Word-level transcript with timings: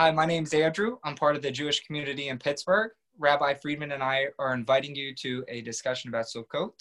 Hi, 0.00 0.10
my 0.10 0.24
name 0.24 0.44
is 0.44 0.54
Andrew. 0.54 0.96
I'm 1.04 1.14
part 1.14 1.36
of 1.36 1.42
the 1.42 1.50
Jewish 1.50 1.84
community 1.84 2.28
in 2.28 2.38
Pittsburgh. 2.38 2.90
Rabbi 3.18 3.52
Friedman 3.52 3.92
and 3.92 4.02
I 4.02 4.28
are 4.38 4.54
inviting 4.54 4.96
you 4.96 5.14
to 5.16 5.44
a 5.46 5.60
discussion 5.60 6.08
about 6.08 6.24
Sukkot. 6.24 6.72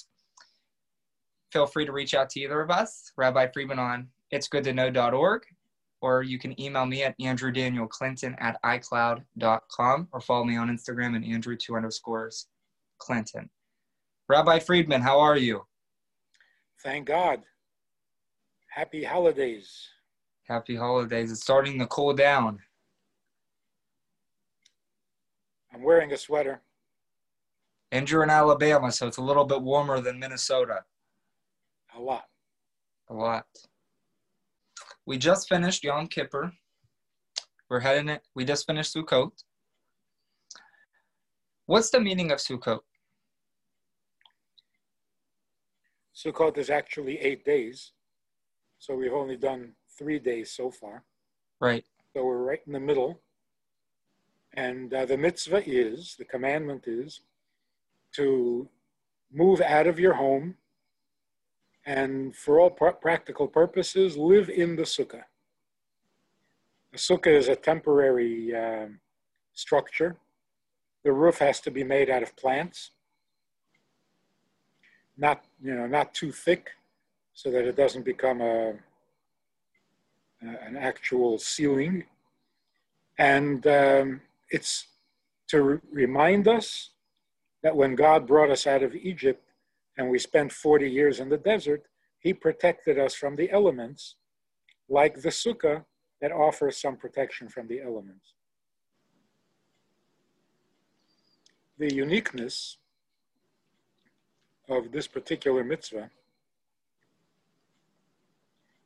Feel 1.51 1.65
free 1.65 1.85
to 1.85 1.91
reach 1.91 2.13
out 2.13 2.29
to 2.29 2.39
either 2.39 2.61
of 2.61 2.71
us, 2.71 3.11
Rabbi 3.17 3.47
Friedman 3.47 3.77
on 3.77 4.07
itsgoodtoknow.org, 4.33 5.41
or 5.99 6.23
you 6.23 6.39
can 6.39 6.57
email 6.61 6.85
me 6.85 7.03
at 7.03 7.19
andrewdanielclinton 7.19 8.35
at 8.39 8.57
icloud.com 8.63 10.07
or 10.13 10.21
follow 10.21 10.45
me 10.45 10.55
on 10.55 10.69
Instagram 10.69 11.17
at 11.17 11.23
andrew2 11.23 11.75
underscores 11.75 12.47
Clinton. 12.99 13.49
Rabbi 14.29 14.59
Friedman, 14.59 15.01
how 15.01 15.19
are 15.19 15.35
you? 15.35 15.65
Thank 16.85 17.07
God. 17.07 17.41
Happy 18.69 19.03
holidays. 19.03 19.89
Happy 20.47 20.77
holidays. 20.77 21.33
It's 21.33 21.41
starting 21.41 21.77
to 21.79 21.85
cool 21.87 22.13
down. 22.13 22.59
I'm 25.73 25.83
wearing 25.83 26.11
a 26.11 26.17
sweater. 26.17 26.61
And 27.91 28.09
you're 28.09 28.23
in 28.23 28.29
Alabama, 28.29 28.91
so 28.91 29.07
it's 29.07 29.17
a 29.17 29.21
little 29.21 29.45
bit 29.45 29.61
warmer 29.61 29.99
than 29.99 30.19
Minnesota. 30.19 30.83
A 31.95 31.99
lot. 31.99 32.25
A 33.09 33.13
lot. 33.13 33.45
We 35.05 35.17
just 35.17 35.49
finished 35.49 35.83
Yom 35.83 36.07
Kippur. 36.07 36.53
We're 37.69 37.79
heading 37.79 38.09
it. 38.09 38.21
We 38.35 38.45
just 38.45 38.65
finished 38.67 38.95
Sukkot. 38.95 39.31
What's 41.65 41.89
the 41.89 41.99
meaning 41.99 42.31
of 42.31 42.39
Sukkot? 42.39 42.79
Sukkot 46.15 46.57
is 46.57 46.69
actually 46.69 47.19
eight 47.19 47.45
days. 47.45 47.93
So 48.77 48.95
we've 48.95 49.13
only 49.13 49.37
done 49.37 49.73
three 49.97 50.19
days 50.19 50.51
so 50.51 50.71
far. 50.71 51.03
Right. 51.59 51.85
So 52.13 52.23
we're 52.25 52.43
right 52.43 52.61
in 52.65 52.73
the 52.73 52.79
middle. 52.79 53.21
And 54.53 54.93
uh, 54.93 55.05
the 55.05 55.17
mitzvah 55.17 55.63
is, 55.65 56.15
the 56.17 56.25
commandment 56.25 56.87
is, 56.87 57.21
to 58.15 58.67
move 59.31 59.61
out 59.61 59.87
of 59.87 59.99
your 59.99 60.13
home 60.13 60.55
and 61.85 62.35
for 62.35 62.59
all 62.59 62.69
pr- 62.69 62.89
practical 62.89 63.47
purposes, 63.47 64.17
live 64.17 64.49
in 64.49 64.75
the 64.75 64.83
sukkah. 64.83 65.23
The 66.91 66.97
sukkah 66.97 67.35
is 67.35 67.47
a 67.47 67.55
temporary 67.55 68.55
um, 68.55 68.99
structure. 69.53 70.17
The 71.03 71.11
roof 71.11 71.39
has 71.39 71.59
to 71.61 71.71
be 71.71 71.83
made 71.83 72.09
out 72.09 72.23
of 72.23 72.35
plants, 72.35 72.91
not 75.17 75.43
you 75.63 75.73
know 75.73 75.87
not 75.87 76.13
too 76.13 76.31
thick, 76.31 76.71
so 77.33 77.49
that 77.51 77.65
it 77.65 77.75
doesn't 77.75 78.03
become 78.03 78.41
a, 78.41 78.73
a 80.43 80.47
an 80.67 80.75
actual 80.77 81.39
ceiling. 81.39 82.03
And 83.17 83.65
um, 83.67 84.21
it's 84.49 84.87
to 85.49 85.61
re- 85.61 85.79
remind 85.91 86.47
us 86.47 86.91
that 87.63 87.75
when 87.75 87.95
God 87.95 88.27
brought 88.27 88.49
us 88.49 88.67
out 88.67 88.83
of 88.83 88.95
Egypt 88.95 89.43
and 89.97 90.09
we 90.09 90.19
spent 90.19 90.51
40 90.51 90.89
years 90.89 91.19
in 91.19 91.29
the 91.29 91.37
desert, 91.37 91.83
he 92.19 92.33
protected 92.33 92.97
us 92.99 93.13
from 93.13 93.35
the 93.35 93.49
elements, 93.51 94.15
like 94.87 95.21
the 95.21 95.29
sukkah 95.29 95.83
that 96.21 96.31
offers 96.31 96.77
some 96.77 96.97
protection 96.97 97.47
from 97.47 97.67
the 97.67 97.81
elements. 97.81 98.33
The 101.77 101.93
uniqueness 101.93 102.77
of 104.67 104.91
this 104.91 105.07
particular 105.07 105.63
mitzvah 105.63 106.11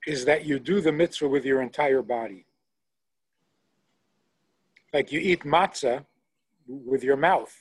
is 0.05 0.25
that 0.25 0.45
you 0.45 0.59
do 0.59 0.81
the 0.81 0.91
mitzvah 0.91 1.27
with 1.27 1.45
your 1.45 1.61
entire 1.61 2.01
body. 2.01 2.45
Like 4.93 5.11
you 5.11 5.19
eat 5.19 5.43
matzah 5.43 6.05
with 6.67 7.03
your 7.03 7.17
mouth, 7.17 7.53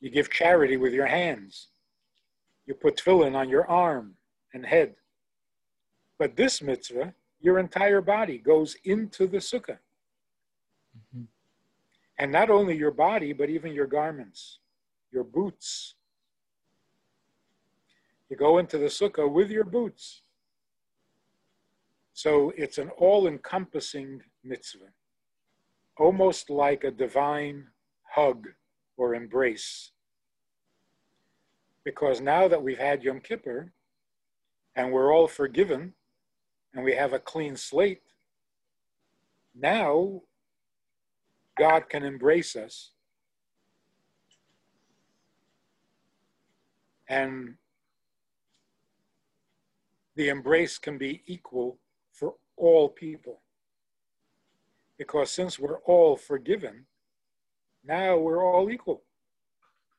you 0.00 0.10
give 0.10 0.30
charity 0.30 0.76
with 0.76 0.92
your 0.92 1.06
hands, 1.06 1.68
you 2.66 2.74
put 2.74 2.98
tefillin 2.98 3.34
on 3.34 3.48
your 3.48 3.68
arm 3.68 4.14
and 4.52 4.64
head. 4.66 4.94
But 6.18 6.36
this 6.36 6.60
mitzvah, 6.60 7.14
your 7.40 7.58
entire 7.58 8.02
body 8.02 8.38
goes 8.38 8.76
into 8.84 9.26
the 9.26 9.38
sukkah. 9.38 9.78
Mm-hmm. 10.96 11.22
And 12.18 12.30
not 12.30 12.50
only 12.50 12.76
your 12.76 12.90
body, 12.90 13.32
but 13.32 13.48
even 13.48 13.72
your 13.72 13.86
garments, 13.86 14.58
your 15.10 15.24
boots. 15.24 15.94
You 18.28 18.36
go 18.36 18.58
into 18.58 18.76
the 18.78 18.86
sukkah 18.86 19.30
with 19.30 19.50
your 19.50 19.64
boots. 19.64 20.22
So 22.12 22.52
it's 22.56 22.76
an 22.76 22.90
all 22.90 23.26
encompassing 23.26 24.20
mitzvah 24.44 24.92
almost 25.98 26.50
like 26.50 26.84
a 26.84 26.90
divine 26.90 27.66
hug 28.02 28.48
or 28.96 29.14
embrace. 29.14 29.92
Because 31.84 32.20
now 32.20 32.48
that 32.48 32.62
we've 32.62 32.78
had 32.78 33.02
Yom 33.02 33.20
Kippur 33.20 33.72
and 34.76 34.92
we're 34.92 35.12
all 35.12 35.26
forgiven 35.26 35.94
and 36.74 36.84
we 36.84 36.94
have 36.94 37.12
a 37.12 37.18
clean 37.18 37.56
slate, 37.56 38.02
now 39.54 40.22
God 41.58 41.88
can 41.88 42.04
embrace 42.04 42.56
us. 42.56 42.92
And 47.08 47.56
the 50.16 50.28
embrace 50.28 50.78
can 50.78 50.96
be 50.98 51.22
equal 51.26 51.78
for 52.12 52.34
all 52.56 52.88
people. 52.88 53.40
Because 55.02 55.32
since 55.32 55.58
we're 55.58 55.80
all 55.80 56.16
forgiven, 56.16 56.86
now 57.84 58.16
we're 58.16 58.44
all 58.46 58.70
equal. 58.70 59.02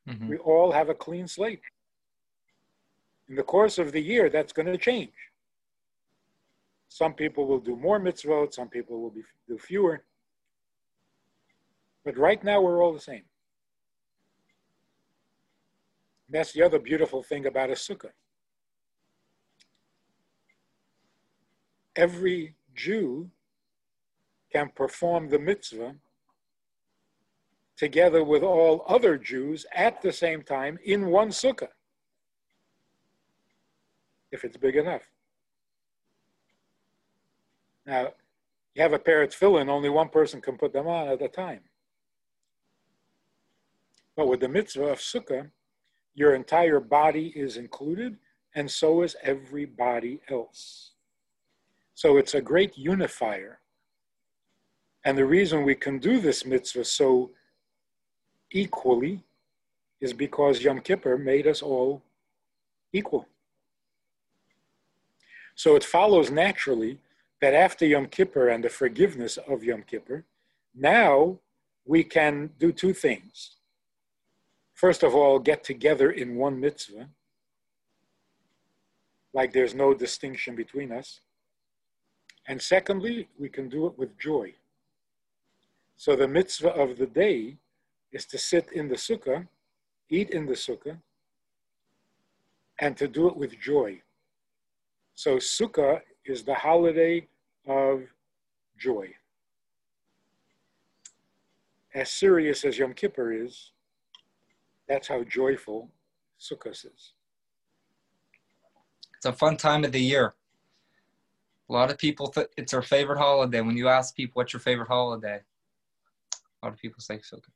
Mm-hmm. 0.07 0.29
We 0.29 0.37
all 0.37 0.71
have 0.71 0.87
a 0.87 0.93
clean 0.93 1.27
slate. 1.27 1.59
In 3.27 3.35
the 3.35 3.43
course 3.43 3.77
of 3.77 3.91
the 3.91 3.99
year, 3.99 4.29
that's 4.29 4.53
going 4.53 4.67
to 4.67 4.77
change. 4.77 5.11
Some 6.87 7.13
people 7.13 7.45
will 7.47 7.59
do 7.59 7.75
more 7.75 7.99
mitzvot, 7.99 8.53
some 8.53 8.69
people 8.69 9.01
will 9.01 9.09
be, 9.09 9.23
do 9.45 9.57
fewer. 9.57 10.05
But 12.05 12.17
right 12.17 12.41
now, 12.41 12.61
we're 12.61 12.81
all 12.81 12.93
the 12.93 13.01
same. 13.01 13.25
That's 16.29 16.53
the 16.53 16.63
other 16.63 16.79
beautiful 16.79 17.23
thing 17.23 17.45
about 17.45 17.71
a 17.71 17.73
sukkah. 17.73 18.13
Every 21.93 22.55
Jew 22.73 23.29
can 24.53 24.69
perform 24.75 25.29
the 25.29 25.39
mitzvah 25.39 25.95
together 27.75 28.23
with 28.23 28.43
all 28.43 28.85
other 28.87 29.17
Jews 29.17 29.65
at 29.73 30.01
the 30.01 30.13
same 30.13 30.43
time 30.43 30.77
in 30.85 31.07
one 31.07 31.29
sukkah, 31.29 31.69
if 34.31 34.45
it's 34.45 34.57
big 34.57 34.75
enough. 34.75 35.09
Now, 37.85 38.09
you 38.75 38.81
have 38.81 38.93
a 38.93 38.99
pair 38.99 39.23
of 39.23 39.29
tefillin, 39.29 39.69
only 39.69 39.89
one 39.89 40.09
person 40.09 40.39
can 40.39 40.57
put 40.57 40.71
them 40.71 40.87
on 40.87 41.07
at 41.07 41.21
a 41.21 41.27
time. 41.27 41.61
But 44.15 44.27
with 44.27 44.39
the 44.39 44.47
mitzvah 44.47 44.85
of 44.85 44.99
sukkah, 44.99 45.49
your 46.13 46.35
entire 46.35 46.79
body 46.79 47.33
is 47.35 47.57
included, 47.57 48.17
and 48.55 48.69
so 48.69 49.01
is 49.01 49.15
everybody 49.23 50.21
else. 50.29 50.91
So 51.95 52.17
it's 52.17 52.35
a 52.35 52.41
great 52.41 52.77
unifier 52.77 53.59
and 55.05 55.17
the 55.17 55.25
reason 55.25 55.63
we 55.63 55.75
can 55.75 55.99
do 55.99 56.19
this 56.19 56.45
mitzvah 56.45 56.85
so 56.85 57.31
equally 58.51 59.23
is 59.99 60.13
because 60.13 60.61
Yom 60.61 60.79
Kippur 60.79 61.17
made 61.17 61.47
us 61.47 61.61
all 61.61 62.01
equal. 62.91 63.27
So 65.55 65.75
it 65.75 65.83
follows 65.83 66.31
naturally 66.31 66.99
that 67.41 67.53
after 67.53 67.85
Yom 67.85 68.07
Kippur 68.07 68.49
and 68.49 68.63
the 68.63 68.69
forgiveness 68.69 69.37
of 69.37 69.63
Yom 69.63 69.83
Kippur, 69.83 70.25
now 70.73 71.39
we 71.85 72.03
can 72.03 72.51
do 72.59 72.71
two 72.71 72.93
things. 72.93 73.57
First 74.73 75.03
of 75.03 75.13
all, 75.13 75.39
get 75.39 75.63
together 75.63 76.11
in 76.11 76.35
one 76.35 76.59
mitzvah, 76.59 77.09
like 79.33 79.53
there's 79.53 79.75
no 79.75 79.93
distinction 79.93 80.55
between 80.55 80.91
us. 80.91 81.19
And 82.47 82.61
secondly, 82.61 83.29
we 83.37 83.49
can 83.49 83.69
do 83.69 83.85
it 83.87 83.97
with 83.97 84.17
joy. 84.17 84.53
So 85.97 86.15
the 86.15 86.27
mitzvah 86.27 86.73
of 86.73 86.97
the 86.97 87.07
day 87.07 87.57
is 88.11 88.25
to 88.27 88.37
sit 88.37 88.71
in 88.73 88.87
the 88.87 88.95
sukkah, 88.95 89.47
eat 90.09 90.31
in 90.31 90.45
the 90.45 90.53
sukkah, 90.53 90.97
and 92.79 92.97
to 92.97 93.07
do 93.07 93.27
it 93.27 93.37
with 93.37 93.59
joy. 93.59 94.01
So 95.15 95.37
sukkah 95.37 96.01
is 96.25 96.43
the 96.43 96.55
holiday 96.55 97.27
of 97.67 98.03
joy. 98.77 99.13
As 101.93 102.11
serious 102.11 102.65
as 102.65 102.77
Yom 102.77 102.93
Kippur 102.93 103.31
is, 103.31 103.71
that's 104.87 105.07
how 105.07 105.23
joyful 105.23 105.89
Sukkot 106.39 106.71
is. 106.71 107.13
It's 109.15 109.25
a 109.25 109.31
fun 109.31 109.55
time 109.55 109.83
of 109.85 109.91
the 109.91 110.01
year. 110.01 110.33
A 111.69 111.73
lot 111.73 111.89
of 111.89 111.97
people, 111.97 112.27
th- 112.27 112.47
it's 112.57 112.71
their 112.73 112.81
favorite 112.81 113.17
holiday. 113.17 113.61
When 113.61 113.77
you 113.77 113.87
ask 113.87 114.15
people, 114.15 114.39
what's 114.39 114.51
your 114.51 114.59
favorite 114.59 114.89
holiday? 114.89 115.41
A 116.63 116.67
lot 116.67 116.73
of 116.73 116.79
people 116.79 117.01
say 117.01 117.15
sukkah. 117.17 117.51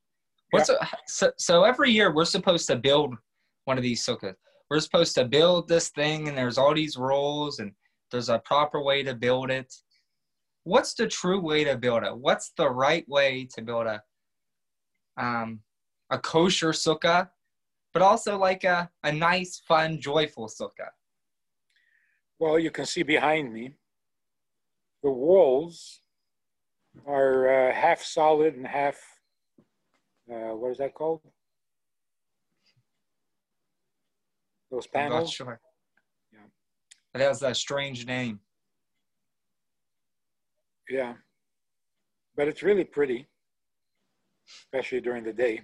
What's 0.52 0.70
a, 0.70 0.78
so, 1.08 1.32
so 1.38 1.64
every 1.64 1.92
year 1.92 2.14
we're 2.14 2.26
supposed 2.26 2.68
to 2.68 2.76
build 2.76 3.16
one 3.64 3.78
of 3.78 3.84
these 3.84 4.06
sukkahs. 4.06 4.36
We're 4.70 4.82
supposed 4.82 5.16
to 5.16 5.24
build 5.24 5.70
this 5.70 5.90
thing, 5.90 6.28
and 6.28 6.38
there's 6.38 6.58
all 6.58 6.74
these 6.74 6.98
rules, 6.98 7.60
and 7.60 7.72
there's 8.12 8.28
a 8.28 8.40
proper 8.40 8.84
way 8.84 9.04
to 9.04 9.16
build 9.16 9.50
it. 9.50 9.74
What's 10.66 10.94
the 10.94 11.08
true 11.08 11.40
way 11.40 11.64
to 11.64 11.78
build 11.78 12.04
it? 12.04 12.18
What's 12.18 12.52
the 12.58 12.70
right 12.70 13.08
way 13.08 13.48
to 13.56 13.62
build 13.62 13.88
a 13.88 14.02
um, 15.18 15.62
a 16.10 16.20
kosher 16.20 16.72
sukkah, 16.72 17.30
but 17.94 18.02
also 18.02 18.38
like 18.38 18.66
a, 18.66 18.90
a 19.04 19.12
nice, 19.12 19.62
fun, 19.68 20.02
joyful 20.02 20.48
sukkah? 20.48 20.92
Well, 22.40 22.60
you 22.60 22.72
can 22.72 22.86
see 22.86 23.04
behind 23.04 23.54
me, 23.54 23.78
the 25.02 25.12
walls 25.12 26.02
are 27.06 27.70
uh, 27.70 27.74
half 27.74 28.02
solid 28.02 28.56
and 28.56 28.66
half, 28.66 28.98
uh, 30.32 30.56
what 30.56 30.72
is 30.72 30.78
that 30.78 30.94
called? 30.94 31.22
Those 34.72 34.88
panels? 34.88 35.14
I'm 35.14 35.20
not 35.24 35.30
sure. 35.30 35.60
Yeah. 36.34 36.40
It 37.14 37.22
has 37.22 37.42
a 37.42 37.54
strange 37.56 38.06
name. 38.06 38.40
Yeah. 40.90 41.14
But 42.36 42.48
it's 42.48 42.64
really 42.64 42.84
pretty, 42.84 43.28
especially 44.64 45.02
during 45.02 45.24
the 45.24 45.34
day. 45.34 45.62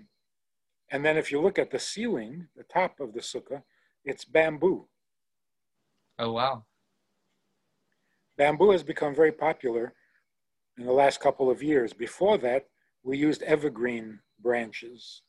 And 0.92 1.04
then 1.04 1.18
if 1.18 1.32
you 1.32 1.42
look 1.42 1.60
at 1.60 1.72
the 1.72 1.80
ceiling, 1.80 2.48
the 2.56 2.64
top 2.64 3.00
of 3.00 3.14
the 3.14 3.20
sukkah, 3.20 3.64
it's 4.06 4.26
bamboo. 4.26 4.88
Oh, 6.20 6.34
wow. 6.34 6.66
Bamboo 8.38 8.72
has 8.72 8.84
become 8.84 9.16
very 9.16 9.32
popular 9.32 9.94
in 10.78 10.86
the 10.86 10.92
last 10.92 11.20
couple 11.20 11.50
of 11.50 11.62
years. 11.62 11.94
Before 11.94 12.38
that, 12.40 12.68
we 13.04 13.18
used 13.18 13.44
evergreen 13.44 14.20
branches, 14.40 15.22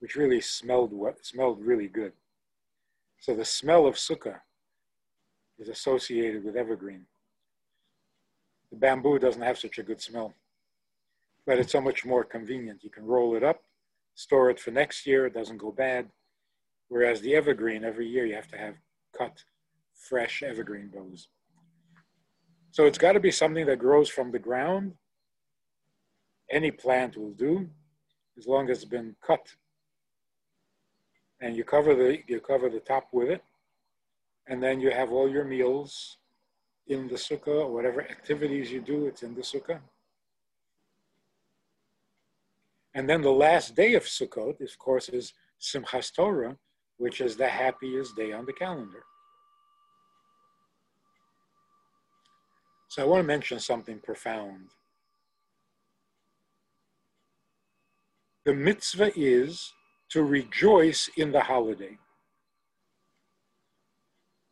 which 0.00 0.16
really 0.16 0.40
smelled 0.40 0.92
smelled 1.22 1.60
really 1.60 1.88
good. 1.88 2.12
So 3.20 3.34
the 3.34 3.44
smell 3.44 3.86
of 3.86 3.96
sukkah 3.96 4.40
is 5.58 5.68
associated 5.68 6.44
with 6.44 6.56
evergreen. 6.56 7.06
The 8.70 8.76
bamboo 8.76 9.18
doesn't 9.18 9.42
have 9.42 9.58
such 9.58 9.78
a 9.78 9.82
good 9.82 10.00
smell, 10.00 10.34
but 11.46 11.58
it's 11.58 11.72
so 11.72 11.80
much 11.80 12.04
more 12.04 12.24
convenient. 12.24 12.84
You 12.84 12.90
can 12.90 13.04
roll 13.04 13.34
it 13.34 13.42
up, 13.42 13.62
store 14.14 14.50
it 14.50 14.60
for 14.60 14.70
next 14.70 15.06
year, 15.06 15.26
it 15.26 15.34
doesn't 15.34 15.58
go 15.58 15.72
bad. 15.72 16.08
Whereas 16.88 17.20
the 17.20 17.34
evergreen, 17.34 17.84
every 17.84 18.06
year 18.06 18.26
you 18.26 18.34
have 18.34 18.48
to 18.48 18.58
have 18.58 18.76
cut 19.16 19.42
fresh 19.94 20.42
evergreen 20.42 20.88
boughs. 20.88 21.28
So 22.70 22.86
it's 22.86 22.98
got 22.98 23.12
to 23.12 23.20
be 23.20 23.30
something 23.30 23.66
that 23.66 23.78
grows 23.78 24.08
from 24.08 24.30
the 24.30 24.38
ground. 24.38 24.94
Any 26.50 26.70
plant 26.70 27.16
will 27.16 27.32
do, 27.32 27.68
as 28.36 28.46
long 28.46 28.70
as 28.70 28.78
it's 28.78 28.84
been 28.84 29.16
cut. 29.22 29.46
And 31.40 31.56
you 31.56 31.64
cover 31.64 31.94
the 31.94 32.18
you 32.26 32.40
cover 32.40 32.68
the 32.68 32.80
top 32.80 33.08
with 33.12 33.28
it, 33.28 33.42
and 34.46 34.62
then 34.62 34.80
you 34.80 34.90
have 34.90 35.12
all 35.12 35.28
your 35.30 35.44
meals 35.44 36.18
in 36.88 37.06
the 37.06 37.14
sukkah 37.14 37.64
or 37.64 37.72
whatever 37.72 38.00
activities 38.00 38.72
you 38.72 38.80
do, 38.80 39.06
it's 39.06 39.22
in 39.22 39.34
the 39.34 39.42
sukkah. 39.42 39.80
And 42.94 43.08
then 43.08 43.22
the 43.22 43.30
last 43.30 43.76
day 43.76 43.94
of 43.94 44.04
Sukkot, 44.04 44.60
of 44.60 44.78
course, 44.78 45.08
is 45.08 45.34
Simchas 45.60 46.12
Torah, 46.12 46.56
which 46.96 47.20
is 47.20 47.36
the 47.36 47.46
happiest 47.46 48.16
day 48.16 48.32
on 48.32 48.44
the 48.44 48.52
calendar. 48.52 49.04
So 52.88 53.02
I 53.02 53.06
want 53.06 53.20
to 53.20 53.26
mention 53.26 53.60
something 53.60 53.98
profound. 53.98 54.68
The 58.46 58.54
mitzvah 58.54 59.12
is 59.14 59.74
to 60.08 60.22
rejoice 60.22 61.10
in 61.18 61.30
the 61.30 61.40
holiday. 61.40 61.98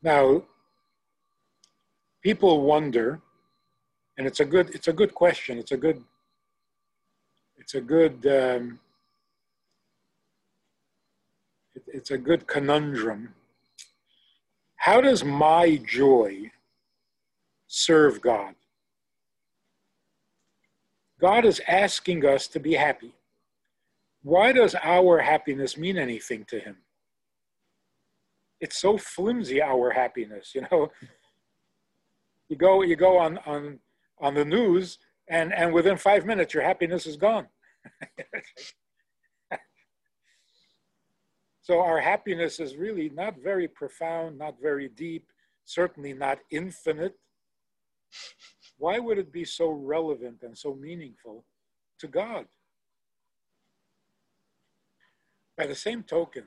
Now, 0.02 0.42
people 2.22 2.60
wonder, 2.60 3.22
and 4.18 4.26
it's 4.26 4.40
a 4.40 4.44
good 4.44 4.68
it's 4.74 4.88
a 4.88 4.92
good 4.92 5.14
question. 5.14 5.56
It's 5.56 5.72
a 5.72 5.78
good 5.78 6.04
it's 7.56 7.74
a 7.74 7.80
good 7.80 8.26
um, 8.26 8.78
it, 11.74 11.84
it's 11.86 12.10
a 12.10 12.18
good 12.18 12.46
conundrum. 12.46 13.34
How 14.76 15.00
does 15.00 15.24
my 15.24 15.76
joy 15.76 16.52
serve 17.76 18.20
God. 18.22 18.54
God 21.20 21.44
is 21.44 21.60
asking 21.68 22.24
us 22.24 22.48
to 22.48 22.58
be 22.60 22.72
happy. 22.74 23.12
Why 24.22 24.52
does 24.52 24.74
our 24.82 25.18
happiness 25.18 25.76
mean 25.76 25.98
anything 25.98 26.46
to 26.46 26.58
him? 26.58 26.78
It's 28.60 28.80
so 28.80 28.96
flimsy, 28.96 29.60
our 29.62 29.90
happiness, 29.90 30.52
you 30.54 30.62
know. 30.70 30.90
You 32.48 32.54
go, 32.54 32.82
you 32.82 32.94
go 32.94 33.18
on, 33.18 33.38
on, 33.38 33.80
on 34.20 34.34
the 34.34 34.44
news, 34.44 35.00
and, 35.28 35.52
and 35.52 35.74
within 35.74 35.96
five 35.96 36.24
minutes, 36.24 36.54
your 36.54 36.62
happiness 36.62 37.04
is 37.04 37.16
gone. 37.16 37.48
so 41.62 41.80
our 41.80 42.00
happiness 42.00 42.60
is 42.60 42.76
really 42.76 43.08
not 43.08 43.42
very 43.42 43.66
profound, 43.66 44.38
not 44.38 44.60
very 44.62 44.88
deep, 44.88 45.26
certainly 45.64 46.12
not 46.12 46.38
infinite. 46.52 47.16
Why 48.78 48.98
would 48.98 49.18
it 49.18 49.32
be 49.32 49.44
so 49.44 49.70
relevant 49.70 50.42
and 50.42 50.56
so 50.56 50.74
meaningful 50.74 51.44
to 51.98 52.08
God? 52.08 52.46
By 55.56 55.66
the 55.66 55.74
same 55.74 56.02
token, 56.02 56.44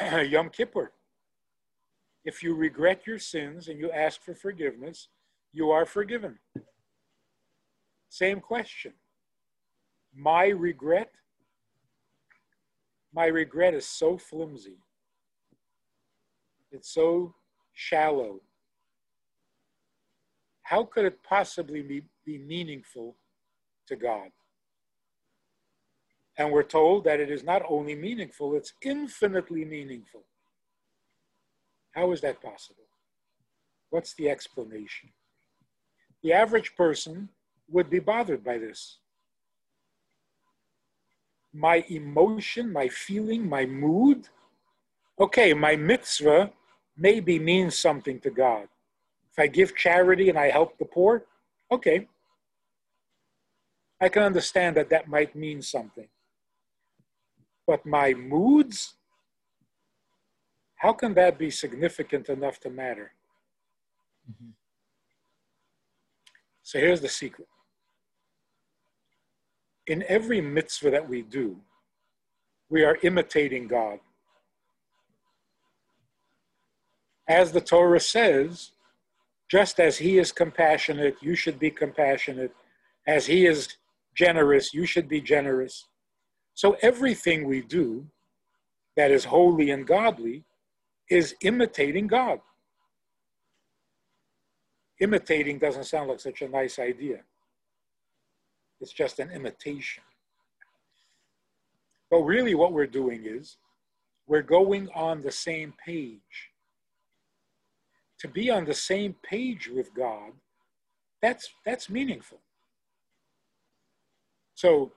Yom 0.00 0.50
Kippur, 0.50 0.92
if 2.24 2.42
you 2.42 2.54
regret 2.54 3.06
your 3.06 3.18
sins 3.18 3.68
and 3.68 3.78
you 3.78 3.90
ask 3.90 4.22
for 4.22 4.34
forgiveness, 4.34 5.08
you 5.52 5.70
are 5.70 5.86
forgiven. 5.86 6.38
Same 8.08 8.40
question. 8.40 8.92
My 10.14 10.48
regret, 10.48 11.10
my 13.14 13.26
regret 13.26 13.74
is 13.74 13.86
so 13.86 14.18
flimsy. 14.18 14.78
It's 16.70 16.92
so 16.92 17.34
shallow 17.72 18.40
how 20.72 20.84
could 20.84 21.04
it 21.04 21.22
possibly 21.22 21.82
be, 21.82 22.02
be 22.24 22.38
meaningful 22.38 23.14
to 23.86 23.94
God? 23.94 24.30
And 26.38 26.50
we're 26.50 26.62
told 26.62 27.04
that 27.04 27.20
it 27.20 27.30
is 27.30 27.44
not 27.44 27.60
only 27.68 27.94
meaningful, 27.94 28.56
it's 28.56 28.72
infinitely 28.80 29.66
meaningful. 29.66 30.24
How 31.90 32.10
is 32.12 32.22
that 32.22 32.40
possible? 32.40 32.86
What's 33.90 34.14
the 34.14 34.30
explanation? 34.30 35.10
The 36.22 36.32
average 36.32 36.74
person 36.74 37.28
would 37.68 37.90
be 37.90 37.98
bothered 37.98 38.42
by 38.42 38.56
this. 38.56 38.96
My 41.52 41.84
emotion, 41.90 42.72
my 42.72 42.88
feeling, 42.88 43.46
my 43.46 43.66
mood. 43.66 44.26
Okay, 45.20 45.52
my 45.52 45.76
mitzvah 45.76 46.50
maybe 46.96 47.38
means 47.38 47.78
something 47.78 48.18
to 48.20 48.30
God. 48.30 48.68
If 49.32 49.38
I 49.38 49.46
give 49.46 49.74
charity 49.74 50.28
and 50.28 50.38
I 50.38 50.50
help 50.50 50.78
the 50.78 50.84
poor, 50.84 51.24
okay. 51.70 52.06
I 54.00 54.08
can 54.08 54.22
understand 54.22 54.76
that 54.76 54.90
that 54.90 55.08
might 55.08 55.34
mean 55.34 55.62
something. 55.62 56.08
But 57.66 57.86
my 57.86 58.12
moods, 58.12 58.94
how 60.76 60.92
can 60.92 61.14
that 61.14 61.38
be 61.38 61.50
significant 61.50 62.28
enough 62.28 62.60
to 62.60 62.70
matter? 62.70 63.12
Mm-hmm. 64.30 64.50
So 66.62 66.78
here's 66.78 67.00
the 67.00 67.08
secret. 67.08 67.48
In 69.86 70.04
every 70.08 70.40
mitzvah 70.40 70.90
that 70.90 71.08
we 71.08 71.22
do, 71.22 71.56
we 72.68 72.84
are 72.84 72.98
imitating 73.02 73.68
God. 73.68 74.00
As 77.28 77.52
the 77.52 77.60
Torah 77.60 78.00
says, 78.00 78.72
just 79.52 79.78
as 79.80 79.98
he 79.98 80.18
is 80.18 80.32
compassionate, 80.32 81.14
you 81.20 81.34
should 81.34 81.58
be 81.58 81.70
compassionate. 81.70 82.52
As 83.06 83.26
he 83.26 83.44
is 83.44 83.76
generous, 84.14 84.72
you 84.72 84.86
should 84.86 85.08
be 85.08 85.20
generous. 85.20 85.88
So 86.54 86.78
everything 86.80 87.46
we 87.46 87.60
do 87.60 88.06
that 88.96 89.10
is 89.10 89.26
holy 89.26 89.70
and 89.70 89.86
godly 89.86 90.44
is 91.10 91.34
imitating 91.42 92.06
God. 92.06 92.40
Imitating 95.00 95.58
doesn't 95.58 95.84
sound 95.84 96.08
like 96.08 96.20
such 96.20 96.40
a 96.40 96.48
nice 96.48 96.78
idea. 96.78 97.20
It's 98.80 98.94
just 98.94 99.18
an 99.18 99.30
imitation. 99.30 100.02
But 102.10 102.22
really, 102.22 102.54
what 102.54 102.72
we're 102.72 102.86
doing 102.86 103.26
is 103.26 103.58
we're 104.26 104.40
going 104.40 104.88
on 104.94 105.20
the 105.20 105.30
same 105.30 105.74
page 105.84 106.51
to 108.22 108.28
be 108.28 108.50
on 108.50 108.64
the 108.64 108.72
same 108.72 109.16
page 109.28 109.68
with 109.68 109.92
God, 109.94 110.30
that's, 111.20 111.50
that's 111.66 111.90
meaningful. 111.90 112.38
So 114.54 114.92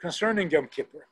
concerning 0.00 0.50
Yom 0.50 0.68
Kippur. 0.68 1.06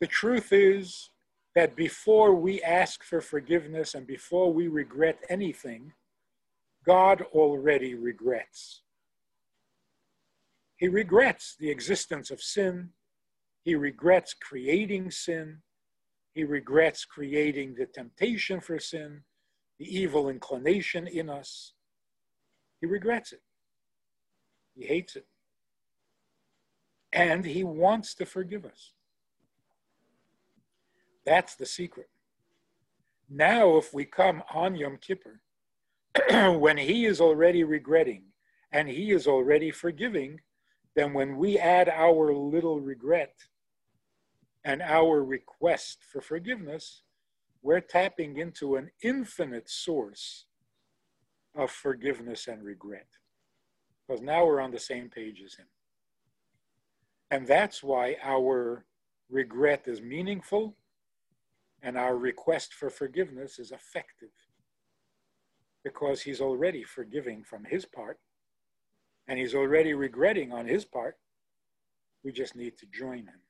The 0.00 0.06
truth 0.06 0.52
is 0.52 1.08
that 1.54 1.74
before 1.74 2.34
we 2.34 2.60
ask 2.62 3.02
for 3.02 3.22
forgiveness 3.22 3.94
and 3.94 4.06
before 4.06 4.52
we 4.52 4.68
regret 4.68 5.18
anything, 5.30 5.94
God 6.84 7.22
already 7.32 7.94
regrets. 7.94 8.82
He 10.76 10.88
regrets 10.88 11.56
the 11.58 11.70
existence 11.70 12.30
of 12.30 12.42
sin. 12.42 12.90
He 13.64 13.74
regrets 13.74 14.34
creating 14.34 15.10
sin. 15.10 15.62
He 16.34 16.44
regrets 16.44 17.06
creating 17.06 17.76
the 17.78 17.86
temptation 17.86 18.60
for 18.60 18.78
sin, 18.78 19.22
the 19.78 19.98
evil 19.98 20.28
inclination 20.28 21.06
in 21.06 21.28
us. 21.28 21.72
He 22.80 22.86
regrets 22.86 23.32
it. 23.32 23.42
He 24.74 24.86
hates 24.86 25.16
it. 25.16 25.26
And 27.12 27.44
he 27.44 27.64
wants 27.64 28.14
to 28.16 28.26
forgive 28.26 28.64
us. 28.64 28.92
That's 31.24 31.54
the 31.54 31.66
secret. 31.66 32.08
Now, 33.30 33.76
if 33.76 33.94
we 33.94 34.04
come 34.04 34.42
on 34.52 34.76
Yom 34.76 34.98
Kippur, 34.98 35.40
when 36.58 36.76
he 36.76 37.06
is 37.06 37.20
already 37.20 37.64
regretting 37.64 38.24
and 38.72 38.88
he 38.88 39.12
is 39.12 39.26
already 39.26 39.70
forgiving, 39.70 40.40
then 40.94 41.12
when 41.12 41.36
we 41.36 41.58
add 41.58 41.88
our 41.88 42.32
little 42.32 42.80
regret 42.80 43.34
and 44.64 44.82
our 44.82 45.24
request 45.24 45.98
for 46.10 46.20
forgiveness, 46.20 47.02
we're 47.64 47.80
tapping 47.80 48.36
into 48.36 48.76
an 48.76 48.90
infinite 49.02 49.70
source 49.70 50.44
of 51.56 51.70
forgiveness 51.70 52.46
and 52.46 52.62
regret. 52.62 53.06
Because 54.06 54.20
now 54.20 54.44
we're 54.44 54.60
on 54.60 54.70
the 54.70 54.78
same 54.78 55.08
page 55.08 55.42
as 55.42 55.54
him. 55.54 55.66
And 57.30 57.46
that's 57.46 57.82
why 57.82 58.18
our 58.22 58.84
regret 59.30 59.84
is 59.86 60.02
meaningful 60.02 60.76
and 61.82 61.96
our 61.96 62.18
request 62.18 62.74
for 62.74 62.90
forgiveness 62.90 63.58
is 63.58 63.72
effective 63.72 64.28
because 65.84 66.20
he's 66.20 66.42
already 66.42 66.84
forgiving 66.84 67.42
from 67.42 67.64
his 67.64 67.86
part 67.86 68.18
and 69.26 69.38
he's 69.38 69.54
already 69.54 69.94
regretting 69.94 70.52
on 70.52 70.66
his 70.66 70.84
part. 70.84 71.16
We 72.24 72.30
just 72.30 72.56
need 72.56 72.76
to 72.76 72.86
join 72.92 73.20
him. 73.20 73.40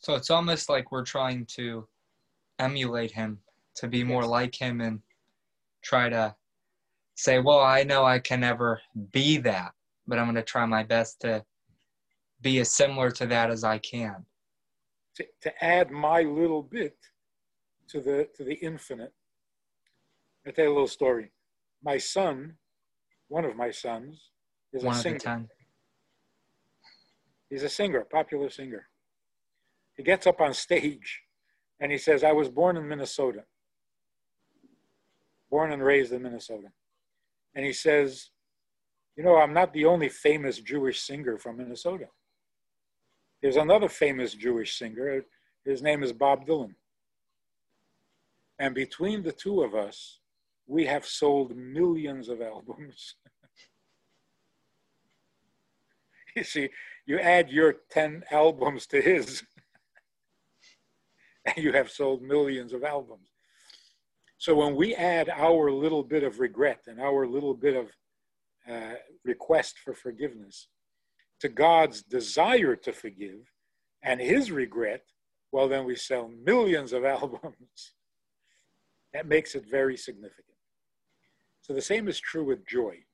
So 0.00 0.16
it's 0.16 0.30
almost 0.30 0.68
like 0.68 0.92
we're 0.92 1.04
trying 1.04 1.46
to 1.56 1.88
emulate 2.60 3.12
him, 3.12 3.38
to 3.76 3.88
be 3.88 4.04
more 4.04 4.24
like 4.24 4.54
him, 4.54 4.80
and 4.80 5.00
try 5.82 6.08
to 6.08 6.34
say, 7.14 7.38
well, 7.38 7.60
I 7.60 7.82
know 7.82 8.04
I 8.04 8.18
can 8.18 8.40
never 8.40 8.80
be 9.12 9.38
that, 9.38 9.72
but 10.06 10.18
I'm 10.18 10.26
going 10.26 10.34
to 10.36 10.42
try 10.42 10.64
my 10.66 10.82
best 10.82 11.20
to 11.22 11.44
be 12.40 12.58
as 12.58 12.70
similar 12.70 13.10
to 13.12 13.26
that 13.26 13.50
as 13.50 13.64
I 13.64 13.78
can 13.78 14.24
to, 15.20 15.26
to 15.42 15.64
add 15.64 15.90
my 15.90 16.22
little 16.22 16.62
bit 16.62 16.96
to 17.88 18.00
the 18.00 18.28
to 18.36 18.44
the 18.44 18.54
infinite. 18.54 19.12
I'll 20.46 20.52
tell 20.52 20.64
you 20.64 20.70
a 20.70 20.74
little 20.74 20.88
story. 20.88 21.32
My 21.84 21.98
son, 21.98 22.54
one 23.28 23.44
of 23.44 23.56
my 23.56 23.70
sons, 23.70 24.30
is 24.72 24.82
one 24.82 24.96
a 24.96 24.98
singer. 24.98 25.46
He's 27.48 27.62
a 27.62 27.68
singer, 27.68 28.06
popular 28.10 28.48
singer. 28.48 28.86
He 29.96 30.02
gets 30.02 30.26
up 30.26 30.40
on 30.40 30.54
stage 30.54 31.20
and 31.80 31.90
he 31.90 31.98
says, 31.98 32.22
I 32.22 32.32
was 32.32 32.48
born 32.48 32.76
in 32.76 32.86
Minnesota. 32.86 33.44
Born 35.50 35.72
and 35.72 35.82
raised 35.82 36.12
in 36.12 36.22
Minnesota. 36.22 36.68
And 37.54 37.64
he 37.64 37.72
says, 37.72 38.30
You 39.16 39.24
know, 39.24 39.36
I'm 39.36 39.54
not 39.54 39.72
the 39.72 39.86
only 39.86 40.08
famous 40.08 40.60
Jewish 40.60 41.00
singer 41.00 41.38
from 41.38 41.56
Minnesota. 41.56 42.06
There's 43.42 43.56
another 43.56 43.88
famous 43.88 44.34
Jewish 44.34 44.78
singer. 44.78 45.22
His 45.64 45.82
name 45.82 46.02
is 46.02 46.12
Bob 46.12 46.46
Dylan. 46.46 46.74
And 48.58 48.74
between 48.74 49.22
the 49.22 49.32
two 49.32 49.62
of 49.62 49.74
us, 49.74 50.18
we 50.66 50.84
have 50.84 51.06
sold 51.06 51.56
millions 51.56 52.28
of 52.28 52.42
albums. 52.42 53.16
you 56.36 56.44
see, 56.44 56.68
you 57.06 57.18
add 57.18 57.50
your 57.50 57.76
10 57.90 58.24
albums 58.30 58.86
to 58.88 59.00
his, 59.00 59.42
and 61.44 61.56
you 61.64 61.72
have 61.72 61.90
sold 61.90 62.22
millions 62.22 62.72
of 62.72 62.84
albums. 62.84 63.28
So 64.38 64.54
when 64.54 64.74
we 64.74 64.94
add 64.94 65.28
our 65.28 65.70
little 65.70 66.02
bit 66.02 66.22
of 66.22 66.40
regret 66.40 66.84
and 66.86 67.00
our 67.00 67.26
little 67.26 67.54
bit 67.54 67.76
of 67.76 67.90
uh, 68.70 68.94
request 69.24 69.78
for 69.84 69.92
forgiveness, 69.92 70.68
to 71.40 71.48
God's 71.48 72.02
desire 72.02 72.76
to 72.76 72.92
forgive 72.92 73.50
and 74.02 74.20
his 74.20 74.50
regret, 74.50 75.02
well, 75.52 75.68
then 75.68 75.84
we 75.84 75.96
sell 75.96 76.30
millions 76.44 76.92
of 76.92 77.04
albums. 77.16 77.94
that 79.12 79.26
makes 79.26 79.54
it 79.54 79.64
very 79.70 79.96
significant. 79.96 80.46
So 81.60 81.74
the 81.74 81.82
same 81.82 82.08
is 82.08 82.20
true 82.20 82.44
with 82.44 82.66
joy. 82.66 83.04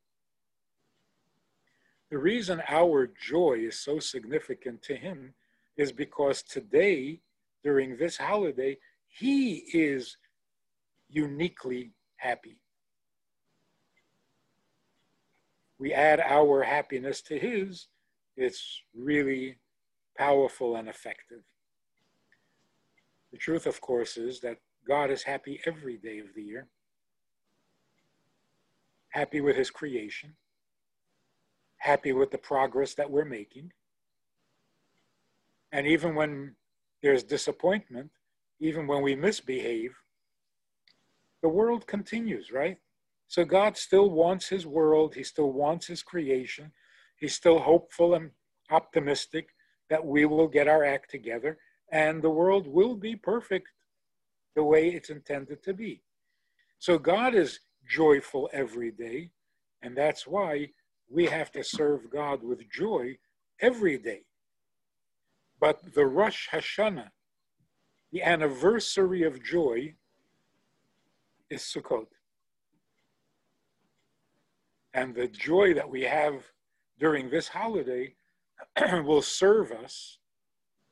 The 2.11 2.18
reason 2.18 2.62
our 2.68 3.09
joy 3.09 3.59
is 3.66 3.80
so 3.80 3.99
significant 3.99 4.83
to 4.83 4.95
him 4.95 5.35
is 5.76 5.90
because 5.90 6.42
today, 6.42 7.21
during 7.66 7.96
this 7.96 8.16
holiday, 8.16 8.78
he 9.08 9.56
is 9.75 10.18
uniquely 11.08 11.90
happy. 12.14 12.61
We 15.76 15.92
add 15.92 16.20
our 16.20 16.62
happiness 16.62 17.20
to 17.23 17.37
his, 17.37 17.88
it's 18.37 18.82
really 18.94 19.58
powerful 20.16 20.76
and 20.76 20.88
effective. 20.88 21.42
The 23.32 23.38
truth, 23.38 23.66
of 23.66 23.80
course, 23.80 24.16
is 24.16 24.38
that 24.42 24.58
God 24.87 25.11
is 25.11 25.25
happy 25.25 25.61
every 25.66 25.96
day 25.96 26.20
of 26.20 26.26
the 26.37 26.44
year, 26.44 26.68
happy 29.08 29.40
with 29.40 29.56
his 29.56 29.70
creation, 29.70 30.37
happy 31.78 32.12
with 32.12 32.30
the 32.30 32.38
progress 32.38 32.94
that 32.94 33.11
we're 33.11 33.25
making. 33.25 33.73
And 35.73 35.85
even 35.88 36.14
when 36.14 36.54
there's 37.02 37.22
disappointment, 37.22 38.10
even 38.60 38.86
when 38.86 39.02
we 39.02 39.14
misbehave, 39.14 39.94
the 41.42 41.48
world 41.48 41.86
continues, 41.86 42.50
right? 42.50 42.78
So 43.28 43.44
God 43.44 43.76
still 43.76 44.10
wants 44.10 44.48
his 44.48 44.66
world, 44.66 45.14
he 45.14 45.22
still 45.22 45.52
wants 45.52 45.86
his 45.86 46.02
creation, 46.02 46.72
he's 47.16 47.34
still 47.34 47.58
hopeful 47.58 48.14
and 48.14 48.30
optimistic 48.70 49.48
that 49.90 50.04
we 50.04 50.26
will 50.26 50.48
get 50.48 50.68
our 50.68 50.84
act 50.84 51.10
together 51.10 51.58
and 51.92 52.22
the 52.22 52.30
world 52.30 52.66
will 52.66 52.94
be 52.96 53.14
perfect 53.14 53.68
the 54.54 54.64
way 54.64 54.88
it's 54.88 55.10
intended 55.10 55.62
to 55.62 55.74
be. 55.74 56.02
So 56.78 56.98
God 56.98 57.34
is 57.34 57.60
joyful 57.88 58.50
every 58.52 58.90
day, 58.90 59.30
and 59.82 59.96
that's 59.96 60.26
why 60.26 60.70
we 61.08 61.26
have 61.26 61.52
to 61.52 61.62
serve 61.62 62.10
God 62.10 62.42
with 62.42 62.68
joy 62.70 63.16
every 63.60 63.98
day. 63.98 64.22
But 65.60 65.94
the 65.94 66.06
Rosh 66.06 66.48
Hashanah, 66.50 67.08
the 68.12 68.22
anniversary 68.22 69.22
of 69.22 69.42
joy, 69.42 69.94
is 71.48 71.62
Sukkot. 71.62 72.06
And 74.92 75.14
the 75.14 75.28
joy 75.28 75.75
that 75.75 75.88
we 75.88 76.02
have 76.02 76.44
during 76.98 77.30
this 77.30 77.48
holiday 77.48 78.14
will 79.04 79.22
serve 79.22 79.72
us, 79.72 80.18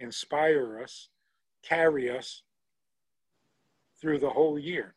inspire 0.01 0.81
us, 0.83 1.09
carry 1.63 2.11
us 2.11 2.43
through 4.01 4.19
the 4.19 4.31
whole 4.31 4.59
year. 4.59 4.95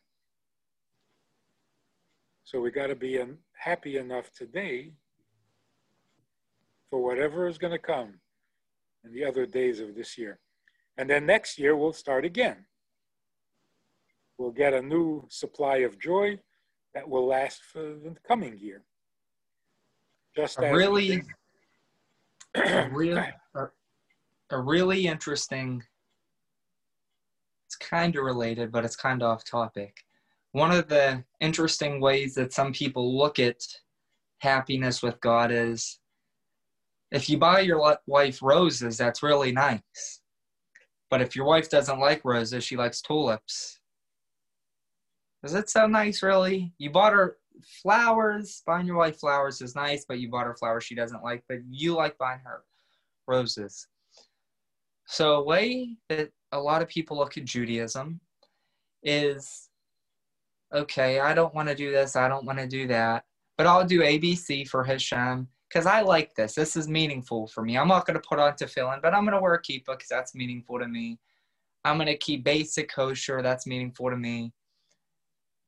So 2.44 2.60
we 2.60 2.70
got 2.70 2.86
to 2.86 2.96
be 2.96 3.22
happy 3.58 3.98
enough 3.98 4.32
today 4.32 4.92
for 6.88 7.02
whatever 7.02 7.46
is 7.46 7.58
going 7.58 7.72
to 7.72 7.78
come 7.78 8.14
in 9.08 9.14
the 9.14 9.24
other 9.24 9.46
days 9.46 9.80
of 9.80 9.94
this 9.94 10.18
year. 10.18 10.38
And 10.96 11.08
then 11.08 11.26
next 11.26 11.58
year 11.58 11.76
we'll 11.76 11.92
start 11.92 12.24
again. 12.24 12.66
We'll 14.36 14.50
get 14.50 14.74
a 14.74 14.82
new 14.82 15.26
supply 15.28 15.78
of 15.78 15.98
joy 15.98 16.38
that 16.94 17.08
will 17.08 17.26
last 17.26 17.60
for 17.72 17.80
the 17.80 18.14
coming 18.26 18.58
year. 18.58 18.84
Just 20.36 20.58
a 20.58 20.72
really, 20.72 21.22
a 22.54 22.88
really, 22.90 23.32
a, 23.54 23.66
a 24.50 24.60
really 24.60 25.06
interesting. 25.06 25.82
It's 27.66 27.76
kind 27.76 28.14
of 28.16 28.24
related, 28.24 28.70
but 28.70 28.84
it's 28.84 28.96
kind 28.96 29.22
of 29.22 29.30
off 29.30 29.44
topic. 29.44 29.96
One 30.52 30.70
of 30.70 30.88
the 30.88 31.24
interesting 31.40 32.00
ways 32.00 32.34
that 32.34 32.52
some 32.52 32.72
people 32.72 33.18
look 33.18 33.38
at 33.38 33.60
happiness 34.38 35.02
with 35.02 35.20
God 35.20 35.50
is 35.50 35.98
if 37.10 37.28
you 37.28 37.38
buy 37.38 37.60
your 37.60 37.96
wife 38.06 38.42
roses, 38.42 38.98
that's 38.98 39.22
really 39.22 39.52
nice. 39.52 40.20
But 41.10 41.22
if 41.22 41.34
your 41.34 41.46
wife 41.46 41.70
doesn't 41.70 41.98
like 41.98 42.24
roses, 42.24 42.64
she 42.64 42.76
likes 42.76 43.00
tulips. 43.00 43.80
Does 45.42 45.54
it 45.54 45.70
sound 45.70 45.92
nice, 45.92 46.22
really? 46.22 46.74
You 46.78 46.90
bought 46.90 47.14
her 47.14 47.38
flowers, 47.82 48.62
buying 48.66 48.86
your 48.86 48.96
wife 48.96 49.18
flowers 49.18 49.62
is 49.62 49.74
nice, 49.74 50.04
but 50.06 50.18
you 50.18 50.28
bought 50.28 50.46
her 50.46 50.56
flowers 50.56 50.84
she 50.84 50.94
doesn't 50.94 51.22
like, 51.22 51.44
but 51.48 51.58
you 51.70 51.94
like 51.94 52.18
buying 52.18 52.40
her 52.44 52.62
roses. 53.26 53.86
So, 55.06 55.36
a 55.36 55.44
way 55.44 55.96
that 56.08 56.30
a 56.52 56.60
lot 56.60 56.82
of 56.82 56.88
people 56.88 57.16
look 57.16 57.38
at 57.38 57.44
Judaism 57.44 58.20
is 59.02 59.70
okay, 60.74 61.20
I 61.20 61.32
don't 61.32 61.54
want 61.54 61.68
to 61.68 61.74
do 61.74 61.90
this, 61.90 62.16
I 62.16 62.28
don't 62.28 62.44
want 62.44 62.58
to 62.58 62.66
do 62.66 62.86
that, 62.88 63.24
but 63.56 63.66
I'll 63.66 63.86
do 63.86 64.00
ABC 64.00 64.68
for 64.68 64.84
Hashem 64.84 65.48
because 65.68 65.86
I 65.86 66.00
like 66.00 66.34
this. 66.34 66.54
This 66.54 66.76
is 66.76 66.88
meaningful 66.88 67.46
for 67.48 67.62
me. 67.62 67.76
I'm 67.76 67.88
not 67.88 68.06
going 68.06 68.18
to 68.18 68.26
put 68.26 68.38
on 68.38 68.52
tefillin, 68.52 69.02
but 69.02 69.14
I'm 69.14 69.24
going 69.24 69.34
to 69.34 69.40
wear 69.40 69.54
a 69.54 69.62
kippah 69.62 69.84
because 69.86 70.08
that's 70.08 70.34
meaningful 70.34 70.78
to 70.78 70.88
me. 70.88 71.18
I'm 71.84 71.96
going 71.96 72.06
to 72.06 72.16
keep 72.16 72.44
basic 72.44 72.90
kosher. 72.90 73.42
That's 73.42 73.66
meaningful 73.66 74.10
to 74.10 74.16
me. 74.16 74.52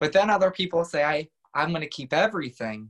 But 0.01 0.13
then 0.13 0.31
other 0.31 0.51
people 0.51 0.85
say, 0.85 1.05
I, 1.05 1.29
I'm 1.55 1.71
going 1.71 1.83
to 1.83 1.89
keep 1.89 2.13
everything 2.13 2.89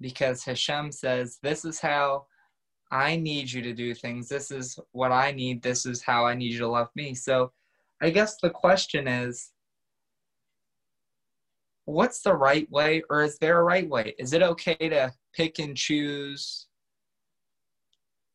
because 0.00 0.44
Hashem 0.44 0.92
says, 0.92 1.38
This 1.42 1.64
is 1.64 1.80
how 1.80 2.26
I 2.92 3.16
need 3.16 3.50
you 3.50 3.62
to 3.62 3.72
do 3.72 3.94
things. 3.94 4.28
This 4.28 4.50
is 4.50 4.78
what 4.92 5.10
I 5.10 5.32
need. 5.32 5.62
This 5.62 5.86
is 5.86 6.02
how 6.02 6.24
I 6.24 6.34
need 6.34 6.52
you 6.52 6.58
to 6.60 6.68
love 6.68 6.88
me. 6.94 7.14
So 7.14 7.52
I 8.00 8.10
guess 8.10 8.36
the 8.40 8.50
question 8.50 9.08
is, 9.08 9.50
what's 11.86 12.20
the 12.20 12.34
right 12.34 12.70
way 12.70 13.02
or 13.10 13.22
is 13.22 13.38
there 13.38 13.58
a 13.58 13.64
right 13.64 13.88
way? 13.88 14.14
Is 14.18 14.32
it 14.32 14.42
okay 14.42 14.76
to 14.76 15.12
pick 15.36 15.58
and 15.58 15.76
choose? 15.76 16.66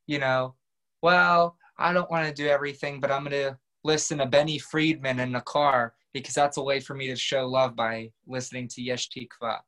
You 0.08 0.20
know, 0.20 0.56
well, 1.02 1.58
I 1.78 1.94
don't 1.94 2.12
want 2.12 2.28
to 2.28 2.34
do 2.34 2.48
everything, 2.48 3.00
but 3.00 3.12
I'm 3.12 3.24
going 3.24 3.32
to 3.32 3.58
listen 3.84 4.20
to 4.20 4.26
Benny 4.26 4.60
Friedman 4.60 5.20
in 5.20 5.32
the 5.32 5.42
car 5.42 5.94
because 6.14 6.34
that's 6.34 6.58
a 6.58 6.64
way 6.64 6.80
for 6.80 6.94
me 6.94 7.08
to 7.08 7.16
show 7.16 7.48
love 7.48 7.76
by 7.76 8.12
listening 8.28 8.68
to 8.70 8.82
Yesh 8.82 9.10
Tikva? 9.10 9.60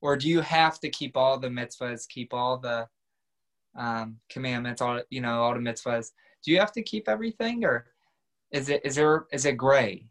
Or 0.00 0.16
do 0.16 0.28
you 0.28 0.40
have 0.40 0.78
to 0.80 0.90
keep 0.90 1.16
all 1.16 1.38
the 1.38 1.48
mitzvahs, 1.48 2.08
keep 2.08 2.32
all 2.32 2.58
the 2.58 2.86
um, 3.76 4.18
commandments, 4.30 4.80
all 4.80 5.00
you 5.10 5.20
know, 5.20 5.42
all 5.42 5.54
the 5.54 5.60
mitzvahs? 5.60 6.10
Do 6.44 6.52
you 6.52 6.60
have 6.60 6.72
to 6.72 6.82
keep 6.82 7.08
everything, 7.08 7.64
or 7.64 7.86
is 8.52 8.68
it 8.68 8.82
is 8.84 8.96
there 8.96 9.24
is 9.32 9.46
it 9.46 9.56
gray? 9.56 10.06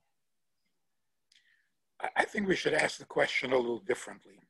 I 2.17 2.25
think 2.25 2.47
we 2.47 2.55
should 2.55 2.73
ask 2.73 2.97
the 2.97 3.05
question 3.05 3.53
a 3.53 3.57
little 3.57 3.79
differently. 3.79 4.42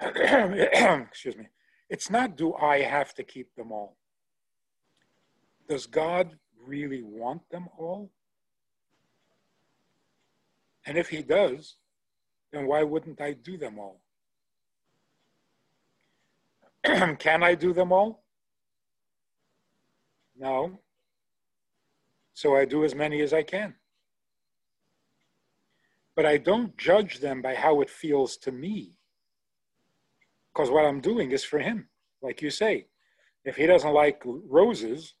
Excuse 0.00 1.36
me. 1.36 1.48
It's 1.88 2.10
not 2.10 2.36
do 2.36 2.54
I 2.54 2.80
have 2.80 3.14
to 3.14 3.22
keep 3.22 3.54
them 3.54 3.72
all? 3.72 3.96
Does 5.68 5.86
God 5.86 6.38
really 6.64 7.02
want 7.02 7.48
them 7.50 7.68
all? 7.78 8.10
And 10.86 10.96
if 10.96 11.08
he 11.08 11.22
does, 11.22 11.76
then 12.52 12.66
why 12.66 12.82
wouldn't 12.82 13.20
I 13.20 13.32
do 13.32 13.56
them 13.56 13.78
all? 13.78 14.00
Can 17.18 17.42
I 17.42 17.54
do 17.54 17.72
them 17.72 17.92
all? 17.92 18.24
No. 20.38 20.78
So 22.32 22.56
I 22.56 22.64
do 22.64 22.84
as 22.84 22.94
many 22.94 23.20
as 23.20 23.32
I 23.32 23.42
can. 23.42 23.74
But 26.14 26.24
I 26.24 26.36
don't 26.36 26.76
judge 26.76 27.18
them 27.18 27.42
by 27.42 27.54
how 27.54 27.80
it 27.80 27.90
feels 27.90 28.36
to 28.38 28.52
me. 28.52 28.97
Because 30.58 30.72
what 30.72 30.86
I'm 30.86 31.00
doing 31.00 31.30
is 31.30 31.44
for 31.44 31.60
him, 31.60 31.88
like 32.20 32.42
you 32.42 32.50
say. 32.50 32.88
If 33.44 33.54
he 33.54 33.66
doesn't 33.66 33.92
like 33.92 34.20
roses, 34.24 35.14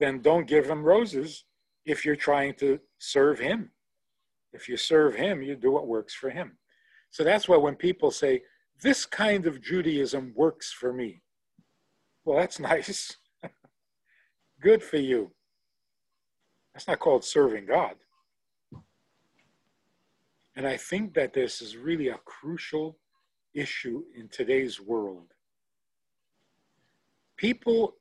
then 0.00 0.22
don't 0.22 0.46
give 0.46 0.70
him 0.70 0.82
roses 0.82 1.44
if 1.84 2.02
you're 2.02 2.16
trying 2.16 2.54
to 2.60 2.80
serve 2.96 3.38
him. 3.38 3.72
If 4.54 4.70
you 4.70 4.78
serve 4.78 5.16
him, 5.16 5.42
you 5.42 5.54
do 5.54 5.70
what 5.70 5.86
works 5.86 6.14
for 6.14 6.30
him. 6.30 6.56
So 7.10 7.22
that's 7.22 7.46
why 7.46 7.58
when 7.58 7.74
people 7.74 8.10
say, 8.10 8.42
this 8.82 9.04
kind 9.04 9.44
of 9.44 9.60
Judaism 9.60 10.32
works 10.34 10.72
for 10.72 10.94
me, 10.94 11.20
well, 12.24 12.38
that's 12.38 12.58
nice. 12.72 13.18
Good 14.62 14.82
for 14.82 14.96
you. 14.96 15.30
That's 16.72 16.88
not 16.88 17.00
called 17.00 17.22
serving 17.22 17.66
God. 17.66 17.96
And 20.56 20.66
I 20.66 20.78
think 20.78 21.12
that 21.14 21.34
this 21.34 21.60
is 21.60 21.76
really 21.76 22.08
a 22.08 22.18
crucial 22.24 22.96
issue 23.52 24.04
in 24.14 24.28
today's 24.28 24.80
world. 24.80 25.34
People 27.36 27.96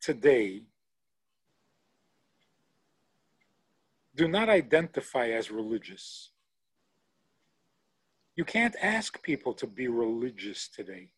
today 0.00 0.62
do 4.14 4.28
not 4.28 4.48
identify 4.48 5.30
as 5.30 5.50
religious. 5.50 6.30
You 8.36 8.44
can't 8.44 8.76
ask 8.80 9.20
people 9.22 9.52
to 9.54 9.66
be 9.66 9.88
religious 9.88 10.68
today. 10.68 11.10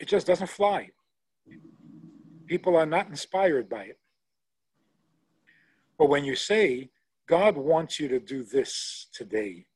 It 0.00 0.08
just 0.08 0.26
doesn't 0.26 0.48
fly. 0.48 0.90
People 2.46 2.76
are 2.76 2.86
not 2.86 3.08
inspired 3.08 3.68
by 3.68 3.84
it. 3.84 3.98
But 5.98 6.08
when 6.08 6.24
you 6.24 6.36
say, 6.36 6.90
God 7.26 7.56
wants 7.56 7.98
you 7.98 8.08
to 8.08 8.20
do 8.20 8.44
this 8.44 9.08
today, 9.12 9.66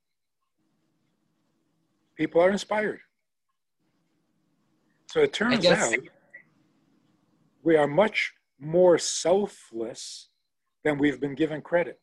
people 2.16 2.40
are 2.40 2.50
inspired. 2.50 3.00
So 5.10 5.20
it 5.20 5.32
turns 5.32 5.66
out 5.66 5.94
we 7.62 7.76
are 7.76 7.86
much 7.86 8.32
more 8.58 8.96
selfless 8.98 10.30
than 10.84 10.98
we've 10.98 11.20
been 11.20 11.34
given 11.34 11.60
credit. 11.60 12.00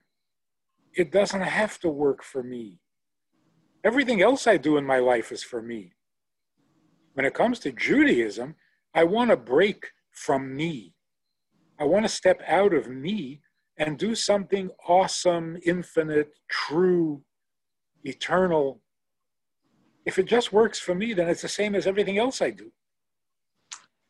It 0.94 1.12
doesn't 1.12 1.42
have 1.42 1.80
to 1.80 1.90
work 1.90 2.24
for 2.24 2.44
me. 2.44 2.80
Everything 3.84 4.22
else 4.22 4.46
I 4.46 4.58
do 4.58 4.78
in 4.78 4.86
my 4.86 5.00
life 5.00 5.32
is 5.32 5.42
for 5.42 5.62
me. 5.62 5.94
When 7.14 7.26
it 7.26 7.34
comes 7.34 7.60
to 7.60 7.72
Judaism, 7.72 8.56
I 8.94 9.06
want 9.06 9.32
to 9.32 9.38
break 9.38 9.88
from 10.12 10.56
me. 10.56 10.94
I 11.80 11.86
want 11.86 12.06
to 12.06 12.10
step 12.10 12.42
out 12.48 12.74
of 12.74 12.90
me 12.90 13.42
and 13.80 13.98
do 13.98 14.14
something 14.14 14.70
awesome, 14.88 15.58
infinite, 15.66 16.34
true, 16.50 17.24
eternal. 18.04 18.82
If 20.06 20.20
it 20.20 20.26
just 20.26 20.52
works 20.52 20.80
for 20.80 20.94
me, 20.94 21.14
then 21.14 21.30
it's 21.30 21.42
the 21.42 21.48
same 21.48 21.76
as 21.76 21.88
everything 21.88 22.18
else 22.18 22.42
I 22.42 22.52
do. 22.52 22.72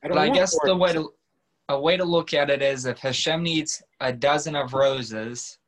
I 0.03 0.07
but 0.07 0.17
I 0.17 0.29
guess 0.29 0.57
the 0.63 0.75
way 0.75 0.93
to 0.93 1.09
a 1.69 1.79
way 1.79 1.95
to 1.97 2.03
look 2.03 2.33
at 2.33 2.49
it 2.49 2.63
is 2.63 2.85
if 2.85 2.97
Hashem 2.97 3.43
needs 3.43 3.81
a 3.99 4.11
dozen 4.11 4.55
of 4.55 4.73
roses, 4.73 5.59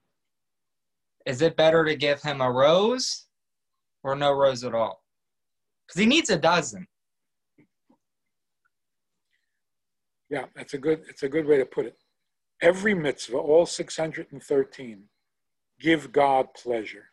is 1.28 1.44
it 1.44 1.56
better 1.56 1.86
to 1.86 1.96
give 1.96 2.22
him 2.22 2.42
a 2.42 2.52
rose 2.52 3.28
or 4.04 4.16
no 4.16 4.34
rose 4.34 4.64
at 4.64 4.74
all? 4.74 5.04
Because 5.86 6.00
he 6.00 6.08
needs 6.08 6.32
a 6.32 6.38
dozen. 6.38 6.88
Yeah, 10.32 10.46
that's 10.56 10.74
a 10.74 10.80
good 10.80 11.04
it's 11.08 11.24
a 11.24 11.30
good 11.30 11.46
way 11.46 11.58
to 11.58 11.66
put 11.66 11.86
it. 11.86 11.98
Every 12.62 12.94
mitzvah, 12.94 13.38
all 13.38 13.66
613, 13.66 15.04
give 15.80 16.12
God 16.12 16.54
pleasure. 16.54 17.06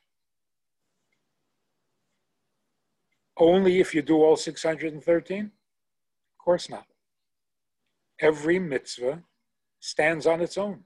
Only 3.38 3.80
if 3.80 3.94
you 3.94 4.02
do 4.02 4.22
all 4.22 4.36
613? 4.36 5.44
Of 5.44 5.50
course 6.44 6.68
not 6.68 6.84
every 8.20 8.58
mitzvah 8.58 9.22
stands 9.80 10.26
on 10.26 10.40
its 10.40 10.58
own. 10.58 10.84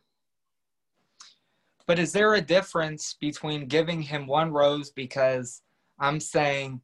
But 1.86 1.98
is 1.98 2.12
there 2.12 2.34
a 2.34 2.40
difference 2.40 3.16
between 3.20 3.66
giving 3.66 4.02
him 4.02 4.26
one 4.26 4.52
rose 4.52 4.90
because 4.90 5.62
I'm 5.98 6.20
saying 6.20 6.80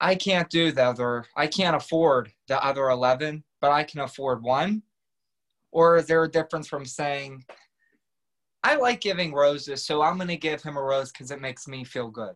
I 0.00 0.14
can't 0.14 0.50
do 0.50 0.72
the 0.72 0.84
other, 0.84 1.24
I 1.36 1.46
can't 1.46 1.76
afford 1.76 2.32
the 2.48 2.62
other 2.62 2.90
11, 2.90 3.44
but 3.60 3.70
I 3.70 3.84
can 3.84 4.00
afford 4.00 4.42
one? 4.42 4.82
Or 5.76 5.98
is 5.98 6.06
there 6.06 6.24
a 6.24 6.30
difference 6.30 6.66
from 6.66 6.86
saying, 6.86 7.44
I 8.62 8.76
like 8.76 9.02
giving 9.02 9.34
roses, 9.34 9.84
so 9.84 10.00
I'm 10.00 10.16
going 10.16 10.28
to 10.28 10.36
give 10.38 10.62
him 10.62 10.78
a 10.78 10.82
rose 10.82 11.12
because 11.12 11.30
it 11.30 11.42
makes 11.42 11.68
me 11.68 11.84
feel 11.84 12.08
good? 12.08 12.34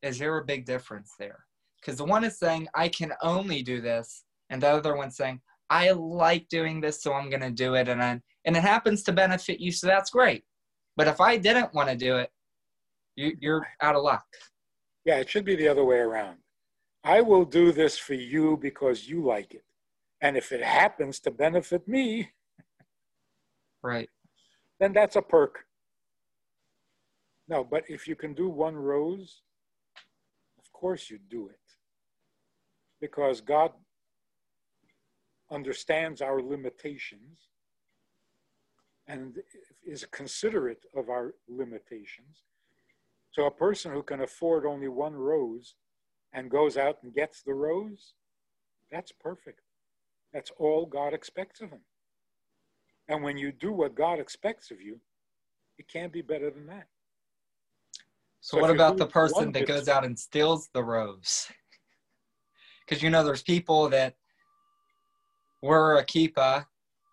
Is 0.00 0.18
there 0.18 0.38
a 0.38 0.44
big 0.46 0.64
difference 0.64 1.12
there? 1.18 1.44
Because 1.78 1.98
the 1.98 2.06
one 2.06 2.24
is 2.24 2.38
saying, 2.38 2.68
I 2.74 2.88
can 2.88 3.12
only 3.22 3.62
do 3.62 3.82
this, 3.82 4.24
and 4.48 4.62
the 4.62 4.68
other 4.68 4.96
one's 4.96 5.14
saying, 5.14 5.42
I 5.68 5.90
like 5.90 6.48
doing 6.48 6.80
this, 6.80 7.02
so 7.02 7.12
I'm 7.12 7.28
going 7.28 7.42
to 7.42 7.50
do 7.50 7.74
it. 7.74 7.86
And, 7.86 8.02
I, 8.02 8.18
and 8.46 8.56
it 8.56 8.62
happens 8.62 9.02
to 9.02 9.12
benefit 9.12 9.60
you, 9.60 9.70
so 9.70 9.86
that's 9.86 10.08
great. 10.08 10.44
But 10.96 11.06
if 11.06 11.20
I 11.20 11.36
didn't 11.36 11.74
want 11.74 11.90
to 11.90 11.96
do 11.96 12.16
it, 12.16 12.30
you, 13.16 13.36
you're 13.40 13.66
out 13.82 13.94
of 13.94 14.04
luck. 14.04 14.24
Yeah, 15.04 15.18
it 15.18 15.28
should 15.28 15.44
be 15.44 15.54
the 15.54 15.68
other 15.68 15.84
way 15.84 15.98
around. 15.98 16.38
I 17.04 17.20
will 17.20 17.44
do 17.44 17.72
this 17.72 17.98
for 17.98 18.14
you 18.14 18.56
because 18.56 19.06
you 19.06 19.22
like 19.22 19.52
it. 19.52 19.64
And 20.22 20.34
if 20.34 20.50
it 20.50 20.62
happens 20.62 21.20
to 21.20 21.30
benefit 21.30 21.86
me, 21.86 22.30
right, 23.84 24.08
then 24.80 24.92
that's 24.92 25.16
a 25.16 25.22
perk. 25.22 25.64
No, 27.46 27.62
but 27.62 27.84
if 27.88 28.08
you 28.08 28.16
can 28.16 28.34
do 28.34 28.48
one 28.48 28.74
rose, 28.74 29.42
of 30.58 30.72
course 30.72 31.10
you 31.10 31.18
do 31.30 31.48
it. 31.48 31.58
Because 33.00 33.40
God 33.40 33.72
understands 35.50 36.22
our 36.22 36.40
limitations 36.40 37.48
and 39.06 39.36
is 39.86 40.06
considerate 40.10 40.84
of 40.96 41.10
our 41.10 41.34
limitations. 41.48 42.44
So 43.30 43.44
a 43.44 43.50
person 43.50 43.92
who 43.92 44.02
can 44.02 44.22
afford 44.22 44.64
only 44.64 44.88
one 44.88 45.14
rose 45.14 45.74
and 46.32 46.50
goes 46.50 46.76
out 46.78 46.98
and 47.02 47.12
gets 47.14 47.42
the 47.42 47.52
rose, 47.52 48.14
that's 48.90 49.12
perfect. 49.12 49.60
That's 50.32 50.50
all 50.58 50.86
God 50.86 51.12
expects 51.12 51.60
of 51.60 51.70
him. 51.70 51.80
And 53.08 53.22
when 53.22 53.36
you 53.36 53.52
do 53.52 53.72
what 53.72 53.94
God 53.94 54.18
expects 54.18 54.70
of 54.70 54.80
you, 54.80 54.98
it 55.78 55.86
can't 55.88 56.12
be 56.12 56.22
better 56.22 56.50
than 56.50 56.66
that. 56.66 56.86
So, 58.40 58.56
so 58.56 58.60
what 58.62 58.70
about 58.70 58.96
the 58.96 59.06
person 59.06 59.52
that 59.52 59.66
goes 59.66 59.88
out 59.88 60.04
and 60.04 60.18
steals 60.18 60.68
the 60.72 60.82
rose? 60.82 61.48
Because 62.86 63.02
you 63.04 63.10
know, 63.10 63.24
there's 63.24 63.42
people 63.42 63.88
that 63.90 64.14
wear 65.62 65.96
a 65.96 66.04
kippah 66.04 66.66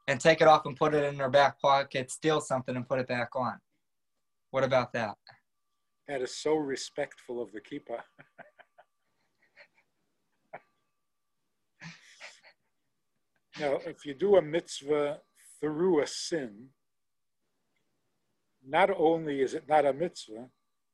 and 0.08 0.19
take 0.19 0.41
it 0.41 0.47
off 0.47 0.65
and 0.65 0.75
put 0.75 0.93
it 0.93 1.04
in 1.04 1.17
their 1.17 1.30
back 1.30 1.60
pocket, 1.62 2.12
steal 2.12 2.41
something 2.41 2.75
and 2.75 2.88
put 2.88 2.99
it 2.99 3.08
back 3.08 3.30
on. 3.36 3.60
What 4.51 4.63
about 4.63 4.91
that? 4.93 5.15
That 6.08 6.21
is 6.21 6.36
so 6.36 6.56
respectful 6.56 7.41
of 7.41 7.51
the 7.54 7.62
kippah. 7.62 8.01
now, 13.60 13.80
if 13.86 14.06
you 14.06 14.13
do 14.13 14.36
a 14.36 14.41
mitzvah 14.41 15.19
through 15.62 16.02
a 16.02 16.08
sin, 16.08 16.69
not 18.67 18.89
only 18.95 19.41
is 19.41 19.54
it 19.54 19.69
not 19.69 19.86
a 19.86 19.93
mitzvah, 19.93 20.50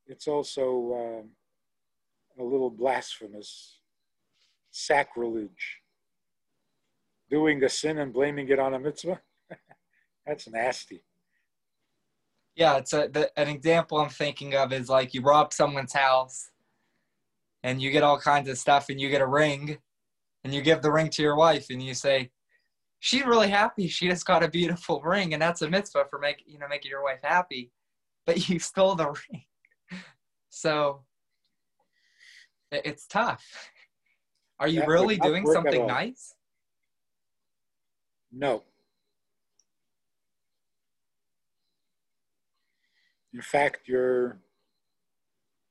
it's 0.06 0.28
also 0.28 1.20
um, 1.20 1.30
a 2.38 2.42
little 2.42 2.70
blasphemous, 2.70 3.80
sacrilege. 4.70 5.80
Doing 7.30 7.62
a 7.64 7.68
sin 7.68 7.98
and 7.98 8.12
blaming 8.12 8.48
it 8.48 8.58
on 8.58 8.74
a 8.74 8.78
mitzvah, 8.78 9.20
that's 10.26 10.48
nasty. 10.48 11.02
Yeah, 12.56 12.78
it's 12.78 12.92
a, 12.92 13.08
the, 13.08 13.30
an 13.38 13.48
example 13.48 13.98
I'm 13.98 14.08
thinking 14.08 14.54
of 14.54 14.72
is 14.72 14.88
like 14.88 15.14
you 15.14 15.22
rob 15.22 15.52
someone's 15.52 15.92
house 15.92 16.50
and 17.62 17.80
you 17.80 17.90
get 17.90 18.02
all 18.02 18.18
kinds 18.18 18.48
of 18.48 18.58
stuff 18.58 18.88
and 18.88 19.00
you 19.00 19.10
get 19.10 19.20
a 19.20 19.26
ring 19.26 19.78
and 20.42 20.54
you 20.54 20.62
give 20.62 20.82
the 20.82 20.90
ring 20.90 21.10
to 21.10 21.22
your 21.22 21.36
wife 21.36 21.66
and 21.70 21.82
you 21.82 21.94
say, 21.94 22.30
she's 23.00 23.24
really 23.24 23.48
happy. 23.48 23.88
She 23.88 24.08
just 24.08 24.26
got 24.26 24.42
a 24.42 24.48
beautiful 24.48 25.00
ring, 25.02 25.32
and 25.32 25.42
that's 25.42 25.62
a 25.62 25.70
mitzvah 25.70 26.06
for 26.10 26.18
make 26.18 26.42
you 26.46 26.58
know 26.58 26.68
making 26.68 26.90
your 26.90 27.02
wife 27.02 27.20
happy. 27.22 27.70
But 28.26 28.48
you 28.48 28.58
stole 28.58 28.94
the 28.94 29.06
ring, 29.32 29.44
so 30.48 31.04
it's 32.70 33.06
tough. 33.06 33.70
Are 34.60 34.68
you 34.68 34.80
that 34.80 34.88
really 34.88 35.16
doing 35.16 35.46
something 35.46 35.86
nice? 35.86 36.34
No. 38.32 38.64
In 43.32 43.40
fact, 43.40 43.82
you're 43.86 44.38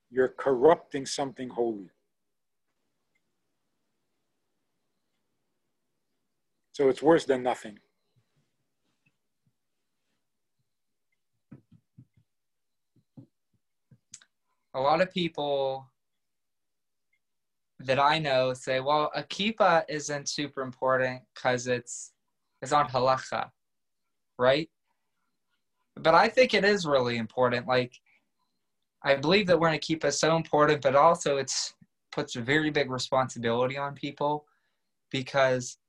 you're 0.09 0.29
corrupting 0.29 1.05
something 1.05 1.49
holy. 1.49 1.89
So 6.77 6.89
it's 6.89 7.01
worse 7.01 7.25
than 7.25 7.41
nothing. 7.41 7.79
A 14.75 14.79
lot 14.79 15.01
of 15.01 15.11
people 15.11 15.89
that 17.79 17.97
I 17.97 18.19
know 18.19 18.53
say, 18.53 18.79
well, 18.79 19.09
a 19.15 19.23
kippah 19.23 19.85
isn't 19.89 20.29
super 20.29 20.61
important 20.61 21.23
because 21.33 21.65
it's 21.65 22.13
it's 22.61 22.71
on 22.71 22.87
halacha, 22.87 23.49
right? 24.37 24.69
But 25.95 26.13
I 26.13 26.27
think 26.27 26.53
it 26.53 26.63
is 26.63 26.85
really 26.85 27.17
important. 27.17 27.65
Like, 27.65 27.93
I 29.03 29.15
believe 29.15 29.47
that 29.47 29.59
wearing 29.59 29.77
a 29.77 29.79
kippah 29.79 30.09
is 30.09 30.19
so 30.19 30.35
important, 30.35 30.83
but 30.83 30.95
also 30.95 31.37
it's 31.37 31.73
puts 32.11 32.35
a 32.35 32.41
very 32.41 32.69
big 32.69 32.91
responsibility 32.91 33.79
on 33.79 33.95
people 33.95 34.45
because 35.09 35.79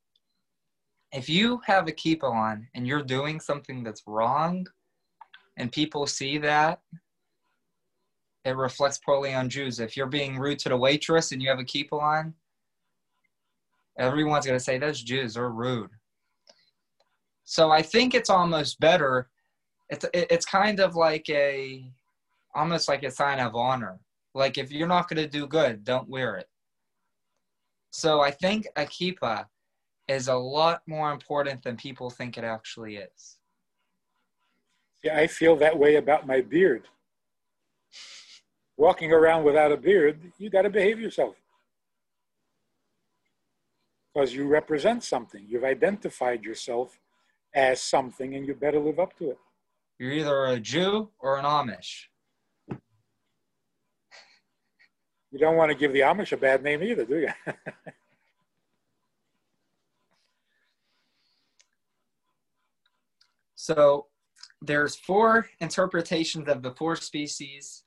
if 1.11 1.27
you 1.27 1.59
have 1.65 1.87
a 1.87 1.91
kippah 1.91 2.31
on 2.31 2.67
and 2.75 2.85
you're 2.85 3.03
doing 3.03 3.39
something 3.39 3.83
that's 3.83 4.03
wrong 4.05 4.65
and 5.57 5.71
people 5.71 6.05
see 6.05 6.37
that, 6.37 6.81
it 8.45 8.55
reflects 8.55 8.99
poorly 8.99 9.33
on 9.33 9.49
Jews. 9.49 9.79
If 9.79 9.97
you're 9.97 10.07
being 10.07 10.37
rude 10.37 10.59
to 10.59 10.69
the 10.69 10.77
waitress 10.77 11.31
and 11.31 11.41
you 11.41 11.49
have 11.49 11.59
a 11.59 11.63
kippah 11.63 12.01
on, 12.01 12.33
everyone's 13.97 14.45
going 14.45 14.57
to 14.57 14.63
say 14.63 14.77
those 14.77 15.01
Jews 15.01 15.35
are 15.35 15.49
rude. 15.51 15.89
So 17.43 17.71
I 17.71 17.81
think 17.81 18.13
it's 18.13 18.29
almost 18.29 18.79
better. 18.79 19.29
It's 19.89 20.05
it's 20.13 20.45
kind 20.45 20.79
of 20.79 20.95
like 20.95 21.27
a 21.29 21.91
almost 22.53 22.87
like 22.87 23.03
a 23.03 23.11
sign 23.11 23.39
of 23.39 23.55
honor. 23.55 23.99
Like 24.35 24.59
if 24.59 24.71
you're 24.71 24.87
not 24.87 25.09
going 25.09 25.21
to 25.21 25.27
do 25.27 25.47
good, 25.47 25.83
don't 25.83 26.07
wear 26.07 26.37
it. 26.37 26.47
So 27.89 28.21
I 28.21 28.29
think 28.29 28.67
a 28.75 28.83
kippah 28.83 29.45
is 30.09 30.27
a 30.27 30.35
lot 30.35 30.81
more 30.87 31.11
important 31.11 31.63
than 31.63 31.77
people 31.77 32.09
think 32.09 32.37
it 32.37 32.43
actually 32.43 32.97
is. 32.97 33.37
Yeah, 35.03 35.17
I 35.17 35.27
feel 35.27 35.55
that 35.57 35.77
way 35.77 35.95
about 35.95 36.25
my 36.25 36.41
beard. 36.41 36.87
Walking 38.75 39.13
around 39.13 39.43
without 39.43 39.71
a 39.71 39.77
beard, 39.77 40.19
you 40.39 40.49
got 40.49 40.63
to 40.63 40.69
behave 40.69 40.99
yourself. 40.99 41.35
Because 44.13 44.33
you 44.33 44.47
represent 44.47 45.03
something. 45.03 45.45
You've 45.47 45.63
identified 45.63 46.43
yourself 46.43 46.99
as 47.53 47.79
something 47.79 48.35
and 48.35 48.47
you 48.47 48.55
better 48.55 48.79
live 48.79 48.99
up 48.99 49.15
to 49.17 49.31
it. 49.31 49.37
You're 49.99 50.11
either 50.11 50.45
a 50.45 50.59
Jew 50.59 51.09
or 51.19 51.37
an 51.37 51.45
Amish. 51.45 52.05
You 55.31 55.37
don't 55.37 55.55
want 55.55 55.69
to 55.69 55.77
give 55.77 55.93
the 55.93 55.99
Amish 55.99 56.31
a 56.31 56.37
bad 56.37 56.63
name 56.63 56.81
either, 56.81 57.05
do 57.05 57.19
you? 57.19 57.29
So 63.61 64.05
there's 64.61 64.95
four 64.95 65.49
interpretations 65.59 66.47
of 66.47 66.63
the 66.63 66.71
four 66.71 66.95
species. 66.95 67.83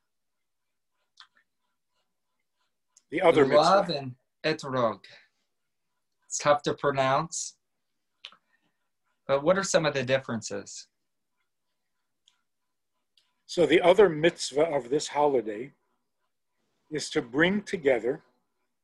The 3.11 3.21
lulav 3.21 3.89
and 3.89 4.13
etrog. 4.45 4.99
It's 6.27 6.37
tough 6.37 6.61
to 6.65 6.75
pronounce. 6.75 7.57
But 9.27 9.43
what 9.43 9.57
are 9.57 9.63
some 9.63 9.87
of 9.87 9.95
the 9.95 10.03
differences? 10.03 10.89
So 13.47 13.65
the 13.65 13.81
other 13.81 14.11
mitzvah 14.11 14.75
of 14.75 14.91
this 14.91 15.09
holiday 15.09 15.73
is 16.91 17.09
to 17.11 17.23
bring 17.23 17.63
together 17.63 18.21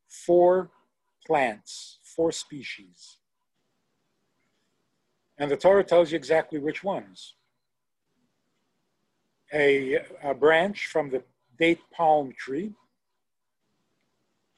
four 0.09 0.70
plants, 1.27 1.98
four 2.03 2.33
species. 2.33 3.17
And 5.38 5.51
the 5.51 5.57
Torah 5.57 5.85
tells 5.85 6.11
you 6.11 6.16
exactly 6.16 6.59
which 6.59 6.83
ones. 6.83 7.35
A, 9.53 10.01
a 10.22 10.35
branch 10.35 10.87
from 10.87 11.11
the 11.11 11.22
date 11.59 11.81
palm 11.92 12.33
tree 12.37 12.72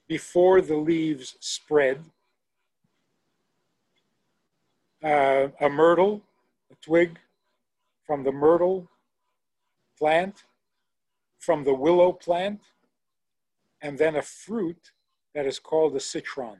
before 0.08 0.60
the 0.60 0.76
leaves 0.76 1.36
spread, 1.38 2.02
uh, 5.04 5.48
a 5.60 5.68
myrtle, 5.68 6.22
a 6.72 6.74
twig 6.82 7.18
from 8.04 8.24
the 8.24 8.32
myrtle 8.32 8.88
plant, 9.96 10.44
from 11.38 11.62
the 11.62 11.74
willow 11.74 12.12
plant, 12.12 12.60
and 13.82 13.96
then 13.96 14.16
a 14.16 14.22
fruit 14.22 14.90
that 15.34 15.46
is 15.46 15.58
called 15.58 15.94
a 15.94 16.00
citron. 16.00 16.58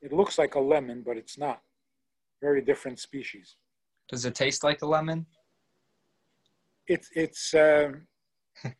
It 0.00 0.12
looks 0.12 0.38
like 0.38 0.54
a 0.54 0.60
lemon, 0.60 1.02
but 1.02 1.16
it's 1.16 1.36
not 1.36 1.62
very 2.42 2.60
different 2.60 2.98
species. 2.98 3.56
Does 4.08 4.26
it 4.26 4.34
taste 4.34 4.64
like 4.64 4.82
a 4.82 4.86
lemon? 4.86 5.24
It's 6.88 7.08
it's 7.14 7.54
uh, 7.54 7.92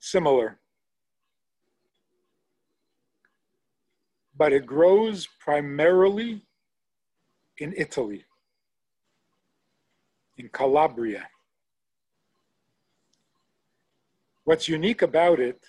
similar, 0.00 0.60
but 4.36 4.52
it 4.52 4.64
grows 4.64 5.28
primarily 5.40 6.46
in 7.58 7.74
Italy, 7.76 8.24
in 10.38 10.48
Calabria. 10.48 11.26
What's 14.44 14.68
unique 14.68 15.02
about 15.02 15.40
it 15.40 15.60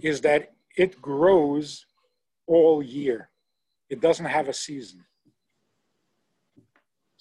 is 0.00 0.20
that 0.22 0.54
it 0.76 1.02
grows 1.02 1.84
all 2.46 2.82
year. 2.82 3.30
It 3.90 4.00
doesn't 4.00 4.26
have 4.26 4.48
a 4.48 4.54
season. 4.54 5.04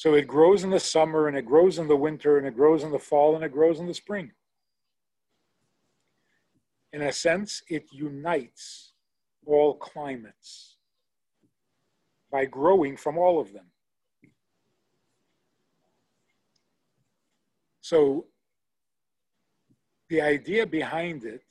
So 0.01 0.15
it 0.15 0.25
grows 0.25 0.63
in 0.63 0.71
the 0.71 0.79
summer 0.79 1.27
and 1.27 1.37
it 1.37 1.45
grows 1.45 1.77
in 1.77 1.87
the 1.87 1.95
winter 1.95 2.39
and 2.39 2.47
it 2.47 2.55
grows 2.55 2.81
in 2.81 2.89
the 2.89 2.97
fall 2.97 3.35
and 3.35 3.43
it 3.43 3.51
grows 3.51 3.79
in 3.79 3.85
the 3.85 3.93
spring. 3.93 4.31
In 6.91 7.03
a 7.03 7.11
sense, 7.11 7.61
it 7.69 7.85
unites 7.91 8.93
all 9.45 9.75
climates 9.75 10.77
by 12.31 12.45
growing 12.45 12.97
from 12.97 13.19
all 13.19 13.39
of 13.39 13.53
them. 13.53 13.65
So 17.81 18.25
the 20.09 20.21
idea 20.21 20.65
behind 20.65 21.25
it 21.25 21.45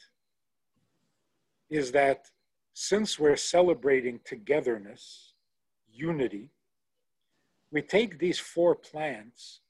is 1.68 1.92
that 1.92 2.26
since 2.74 3.16
we're 3.16 3.36
celebrating 3.36 4.18
togetherness, 4.24 5.34
unity, 5.88 6.50
we 7.72 7.82
take 7.82 8.18
these 8.18 8.38
four 8.38 8.74
plants 8.74 9.60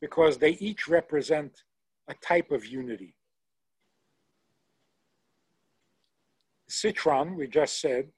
because 0.00 0.38
they 0.38 0.52
each 0.52 0.88
represent 0.88 1.64
a 2.08 2.14
type 2.14 2.50
of 2.50 2.66
unity. 2.66 3.14
Citron, 6.68 7.36
we 7.36 7.46
just 7.46 7.80
said, 7.80 8.08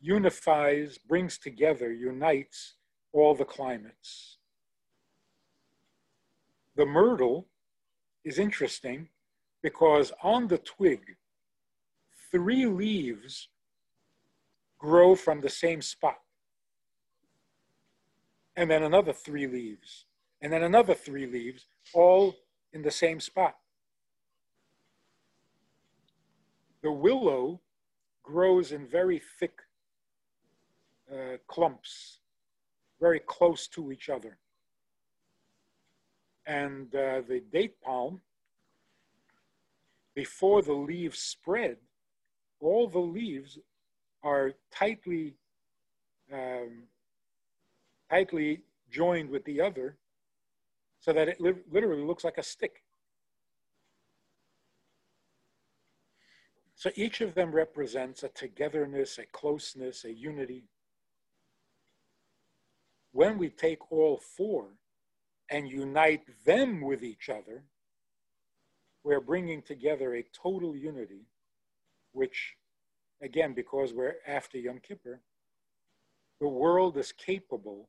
unifies, 0.00 0.96
brings 0.96 1.36
together, 1.36 1.92
unites 1.92 2.76
all 3.12 3.34
the 3.34 3.44
climates. 3.44 4.38
The 6.76 6.86
myrtle 6.86 7.48
is 8.24 8.38
interesting 8.38 9.08
because 9.62 10.12
on 10.22 10.46
the 10.46 10.58
twig, 10.58 11.00
three 12.30 12.66
leaves 12.66 13.48
grow 14.78 15.16
from 15.16 15.40
the 15.40 15.50
same 15.50 15.82
spot. 15.82 16.18
And 18.58 18.68
then 18.68 18.82
another 18.82 19.12
three 19.12 19.46
leaves, 19.46 20.06
and 20.42 20.52
then 20.52 20.64
another 20.64 20.92
three 20.92 21.26
leaves, 21.26 21.66
all 21.94 22.34
in 22.72 22.82
the 22.82 22.90
same 22.90 23.20
spot. 23.20 23.54
The 26.82 26.90
willow 26.90 27.60
grows 28.24 28.72
in 28.72 28.88
very 28.88 29.22
thick 29.38 29.60
uh, 31.08 31.36
clumps, 31.46 32.18
very 33.00 33.20
close 33.20 33.68
to 33.68 33.92
each 33.92 34.08
other. 34.08 34.38
And 36.44 36.92
uh, 36.92 37.22
the 37.28 37.44
date 37.52 37.80
palm, 37.80 38.22
before 40.16 40.62
the 40.62 40.72
leaves 40.72 41.20
spread, 41.20 41.76
all 42.58 42.88
the 42.88 42.98
leaves 42.98 43.60
are 44.24 44.54
tightly, 44.72 45.36
um, 46.32 46.88
tightly 48.10 48.62
joined 48.90 49.30
with 49.30 49.44
the 49.44 49.60
other 49.60 49.96
so 51.00 51.12
that 51.12 51.28
it 51.28 51.40
li 51.40 51.52
literally 51.70 52.02
looks 52.02 52.24
like 52.24 52.38
a 52.38 52.42
stick. 52.42 52.82
So 56.74 56.90
each 56.94 57.20
of 57.20 57.34
them 57.34 57.50
represents 57.52 58.22
a 58.22 58.28
togetherness, 58.28 59.18
a 59.18 59.26
closeness, 59.26 60.04
a 60.04 60.12
unity. 60.12 60.64
When 63.12 63.36
we 63.36 63.48
take 63.48 63.90
all 63.90 64.18
four 64.18 64.66
and 65.50 65.68
unite 65.68 66.22
them 66.44 66.80
with 66.80 67.02
each 67.02 67.28
other, 67.28 67.64
we're 69.02 69.20
bringing 69.20 69.62
together 69.62 70.14
a 70.14 70.24
total 70.32 70.76
unity, 70.76 71.26
which, 72.12 72.54
again, 73.22 73.54
because 73.54 73.92
we're 73.92 74.16
after 74.26 74.58
Yom 74.58 74.78
Kippur, 74.78 75.20
the 76.40 76.48
world 76.48 76.96
is 76.96 77.10
capable 77.10 77.88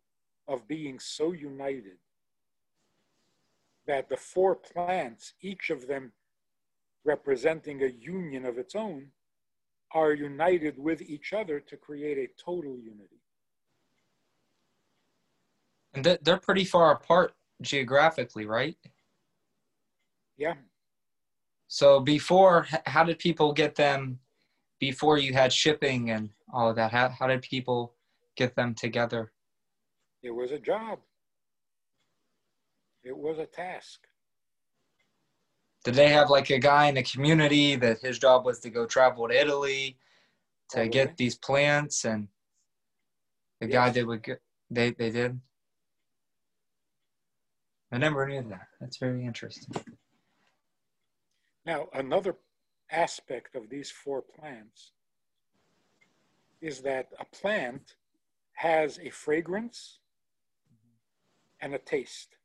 of 0.49 0.67
being 0.67 0.99
so 0.99 1.31
united 1.31 1.97
that 3.87 4.09
the 4.09 4.17
four 4.17 4.55
plants, 4.55 5.33
each 5.41 5.69
of 5.69 5.87
them 5.87 6.11
representing 7.05 7.83
a 7.83 7.87
union 7.87 8.45
of 8.45 8.57
its 8.57 8.75
own, 8.75 9.07
are 9.93 10.13
united 10.13 10.77
with 10.77 11.01
each 11.01 11.33
other 11.33 11.59
to 11.59 11.77
create 11.77 12.17
a 12.17 12.43
total 12.43 12.77
unity. 12.77 13.21
And 15.93 16.19
they're 16.21 16.37
pretty 16.37 16.65
far 16.65 16.91
apart 16.91 17.33
geographically, 17.61 18.45
right? 18.45 18.75
Yeah. 20.37 20.55
So 21.67 21.99
before, 21.99 22.67
how 22.85 23.03
did 23.03 23.19
people 23.19 23.53
get 23.53 23.75
them? 23.75 24.19
Before 24.79 25.17
you 25.17 25.33
had 25.33 25.51
shipping 25.51 26.11
and 26.11 26.29
all 26.53 26.69
of 26.69 26.75
that, 26.77 26.91
how, 26.91 27.09
how 27.09 27.27
did 27.27 27.41
people 27.41 27.95
get 28.37 28.55
them 28.55 28.73
together? 28.73 29.33
It 30.21 30.31
was 30.31 30.51
a 30.51 30.59
job. 30.59 30.99
It 33.03 33.17
was 33.17 33.39
a 33.39 33.45
task. 33.45 34.01
Did 35.85 35.95
they 35.95 36.09
have 36.09 36.29
like 36.29 36.49
a 36.49 36.59
guy 36.59 36.87
in 36.87 36.95
the 36.95 37.03
community 37.03 37.75
that 37.77 37.99
his 37.99 38.19
job 38.19 38.45
was 38.45 38.59
to 38.59 38.69
go 38.69 38.85
travel 38.85 39.27
to 39.29 39.39
Italy 39.39 39.97
to 40.71 40.87
get 40.87 41.15
these 41.15 41.35
plants 41.35 42.03
and 42.05 42.27
the 43.61 43.67
yes. 43.67 43.73
guy 43.73 43.89
that 43.91 44.05
would 44.05 44.23
get 44.23 44.41
they 44.69 44.91
they 44.91 45.09
did? 45.09 45.39
I 47.91 47.97
never 47.97 48.27
knew 48.27 48.43
that. 48.49 48.67
That's 48.79 48.97
very 48.97 49.25
interesting. 49.25 49.73
Now, 51.65 51.87
another 51.93 52.35
aspect 52.91 53.55
of 53.55 53.69
these 53.69 53.89
four 53.89 54.21
plants 54.21 54.91
is 56.61 56.81
that 56.81 57.07
a 57.19 57.25
plant 57.25 57.95
has 58.53 58.99
a 58.99 59.09
fragrance 59.09 59.98
and 61.61 61.73
a 61.73 61.79
taste. 61.79 62.35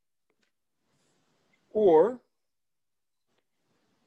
Or 1.70 2.20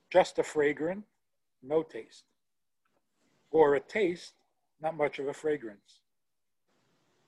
just 0.10 0.40
a 0.40 0.44
fragrance, 0.44 1.06
no 1.62 1.84
taste. 1.84 2.24
Or 3.52 3.76
a 3.76 3.80
taste, 3.80 4.34
not 4.82 4.96
much 4.96 5.20
of 5.20 5.28
a 5.28 5.34
fragrance. 5.34 6.02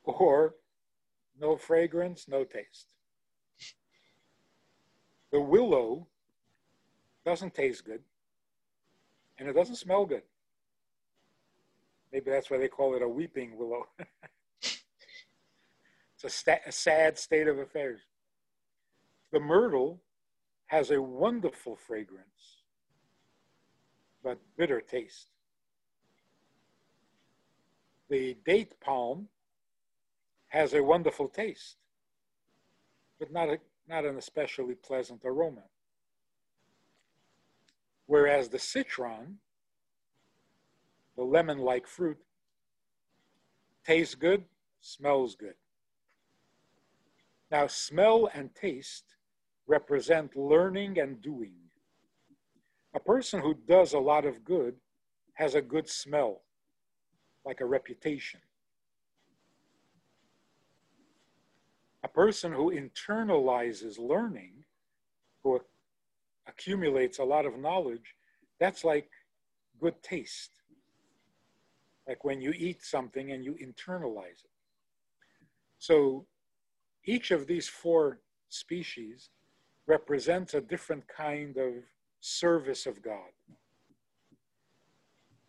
Or 0.04 0.56
no 1.40 1.58
fragrance, 1.58 2.28
no 2.28 2.44
taste. 2.44 2.94
The 5.32 5.40
willow 5.40 6.08
doesn't 7.26 7.54
taste 7.54 7.86
good 7.86 8.02
and 9.38 9.48
it 9.48 9.54
doesn't 9.54 9.76
smell 9.76 10.06
good. 10.06 10.24
Maybe 12.12 12.32
that's 12.32 12.50
why 12.50 12.58
they 12.58 12.68
call 12.68 12.96
it 12.96 13.02
a 13.02 13.08
weeping 13.08 13.58
willow. 13.58 13.88
it's 16.22 16.34
a, 16.34 16.38
sta- 16.38 16.68
a 16.68 16.72
sad 16.72 17.18
state 17.18 17.48
of 17.48 17.60
affairs. 17.60 18.02
The 19.32 19.40
myrtle 19.40 20.02
has 20.68 20.92
a 20.92 21.02
wonderful 21.02 21.78
fragrance, 21.78 22.64
but 24.22 24.38
bitter 24.58 24.82
taste. 24.82 25.28
The 28.10 28.36
date 28.46 28.74
palm 28.82 29.30
has 30.50 30.74
a 30.74 30.84
wonderful 30.84 31.30
taste, 31.30 31.78
but 33.18 33.32
not 33.32 33.50
a 33.50 33.60
not 33.88 34.06
an 34.06 34.18
especially 34.18 34.76
pleasant 34.76 35.22
aroma. 35.24 35.64
Whereas 38.08 38.50
the 38.50 38.60
citron, 38.60 39.38
the 41.16 41.24
lemon-like 41.24 41.88
fruit, 41.88 42.18
tastes 43.84 44.16
good, 44.16 44.44
smells 44.82 45.36
good. 45.36 45.56
Now, 47.52 47.68
smell 47.68 48.30
and 48.34 48.54
taste 48.54 49.16
represent 49.68 50.36
learning 50.36 51.00
and 51.00 51.22
doing. 51.22 51.56
A 52.94 53.00
person 53.00 53.42
who 53.42 53.54
does 53.54 53.94
a 53.94 54.00
lot 54.00 54.26
of 54.26 54.44
good 54.44 54.76
has 55.34 55.56
a 55.56 55.62
good 55.62 55.88
smell, 55.88 56.42
like 57.46 57.62
a 57.62 57.66
reputation. 57.66 58.40
a 62.04 62.08
person 62.08 62.52
who 62.52 62.72
internalizes 62.72 64.00
learning, 64.00 64.64
who 65.44 65.60
accumulates 66.48 67.20
a 67.20 67.24
lot 67.24 67.46
of 67.46 67.60
knowledge, 67.60 68.16
that's 68.60 68.84
like 68.84 69.10
good 69.80 70.02
taste. 70.02 70.52
Like 72.08 72.24
when 72.24 72.42
you 72.42 72.52
eat 72.52 72.84
something 72.84 73.32
and 73.32 73.44
you 73.44 73.54
internalize 73.54 74.44
it. 74.44 74.52
So 75.78 76.26
each 77.10 77.32
of 77.32 77.48
these 77.48 77.68
four 77.68 78.20
species 78.50 79.30
represents 79.88 80.54
a 80.54 80.62
different 80.62 81.06
kind 81.08 81.58
of 81.58 81.74
service 82.20 82.86
of 82.86 83.02
God. 83.02 83.32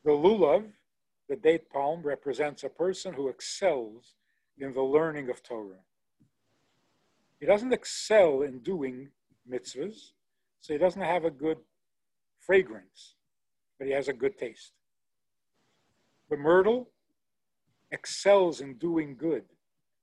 The 0.02 0.12
lulav, 0.12 0.64
the 1.28 1.36
date 1.36 1.68
palm, 1.68 2.00
represents 2.02 2.64
a 2.64 2.70
person 2.70 3.12
who 3.12 3.28
excels 3.28 4.14
in 4.58 4.72
the 4.72 4.82
learning 4.82 5.28
of 5.28 5.42
Torah. 5.42 5.84
He 7.38 7.44
doesn't 7.44 7.74
excel 7.74 8.40
in 8.40 8.60
doing 8.60 9.10
mitzvahs, 9.50 10.12
so 10.60 10.72
he 10.72 10.78
doesn't 10.78 11.02
have 11.02 11.26
a 11.26 11.30
good 11.30 11.58
fragrance, 12.38 13.16
but 13.78 13.86
he 13.86 13.92
has 13.92 14.08
a 14.08 14.14
good 14.14 14.38
taste. 14.38 14.72
The 16.30 16.38
myrtle 16.38 16.88
excels 17.90 18.62
in 18.62 18.78
doing 18.78 19.14
good, 19.14 19.44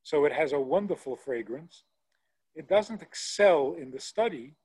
so 0.08 0.24
it 0.24 0.32
has 0.32 0.54
a 0.54 0.60
wonderful 0.76 1.18
fragrance. 1.18 1.84
It 2.56 2.70
doesn't 2.70 3.02
excel 3.02 3.76
in 3.78 3.92
the 3.92 4.00
study. 4.00 4.56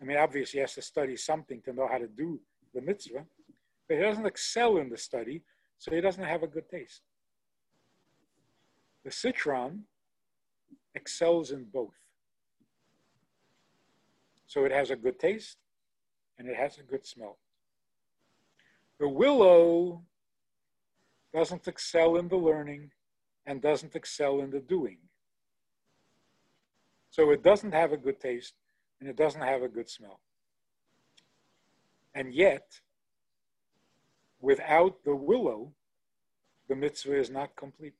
I 0.00 0.04
mean, 0.06 0.16
obviously, 0.16 0.56
he 0.56 0.62
has 0.62 0.74
to 0.76 0.80
study 0.80 1.16
something 1.18 1.60
to 1.66 1.74
know 1.74 1.86
how 1.86 1.98
to 1.98 2.06
do 2.06 2.40
the 2.72 2.80
mitzvah, 2.80 3.26
but 3.86 3.98
he 3.98 4.02
doesn't 4.02 4.24
excel 4.24 4.78
in 4.78 4.88
the 4.88 4.96
study, 4.96 5.42
so 5.76 5.94
he 5.94 6.00
doesn't 6.00 6.24
have 6.24 6.42
a 6.42 6.46
good 6.46 6.66
taste. 6.70 7.02
The 9.04 9.10
citron 9.10 9.82
excels 10.94 11.50
in 11.50 11.64
both. 11.64 11.98
So 14.46 14.64
it 14.64 14.72
has 14.72 14.88
a 14.88 14.96
good 14.96 15.18
taste 15.18 15.58
and 16.38 16.48
it 16.48 16.56
has 16.56 16.78
a 16.78 16.82
good 16.82 17.04
smell. 17.06 17.36
The 18.98 19.10
willow 19.10 20.04
doesn't 21.34 21.68
excel 21.68 22.16
in 22.16 22.28
the 22.28 22.38
learning 22.38 22.92
and 23.46 23.62
doesn't 23.62 23.94
excel 23.94 24.40
in 24.40 24.50
the 24.50 24.60
doing. 24.60 24.98
So 27.10 27.30
it 27.30 27.42
doesn't 27.42 27.72
have 27.72 27.92
a 27.92 27.96
good 27.96 28.20
taste 28.20 28.54
and 29.00 29.08
it 29.08 29.16
doesn't 29.16 29.40
have 29.40 29.62
a 29.62 29.68
good 29.68 29.88
smell. 29.88 30.20
And 32.14 32.34
yet, 32.34 32.80
without 34.40 35.04
the 35.04 35.14
willow, 35.14 35.72
the 36.68 36.76
mitzvah 36.76 37.18
is 37.18 37.30
not 37.30 37.56
complete. 37.56 37.94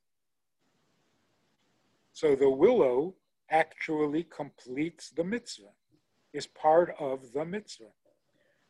So 2.12 2.34
the 2.34 2.50
willow 2.50 3.14
actually 3.50 4.24
completes 4.24 5.10
the 5.10 5.24
mitzvah, 5.24 5.74
is 6.32 6.46
part 6.46 6.94
of 6.98 7.32
the 7.32 7.44
mitzvah. 7.44 7.92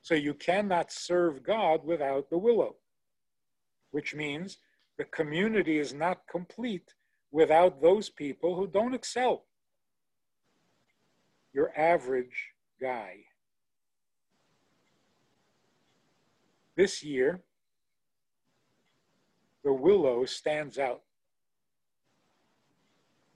So 0.02 0.14
you 0.14 0.34
cannot 0.34 0.92
serve 0.92 1.42
God 1.42 1.84
without 1.84 2.28
the 2.28 2.38
willow, 2.38 2.76
which 3.90 4.14
means 4.14 4.58
the 4.98 5.04
community 5.04 5.78
is 5.78 5.92
not 5.92 6.26
complete 6.30 6.94
without 7.30 7.82
those 7.82 8.08
people 8.08 8.56
who 8.56 8.66
don't 8.66 8.94
excel. 8.94 9.44
Your 11.52 11.70
average 11.78 12.52
guy. 12.80 13.16
This 16.76 17.02
year, 17.02 17.40
the 19.64 19.72
willow 19.72 20.24
stands 20.24 20.78
out. 20.78 21.02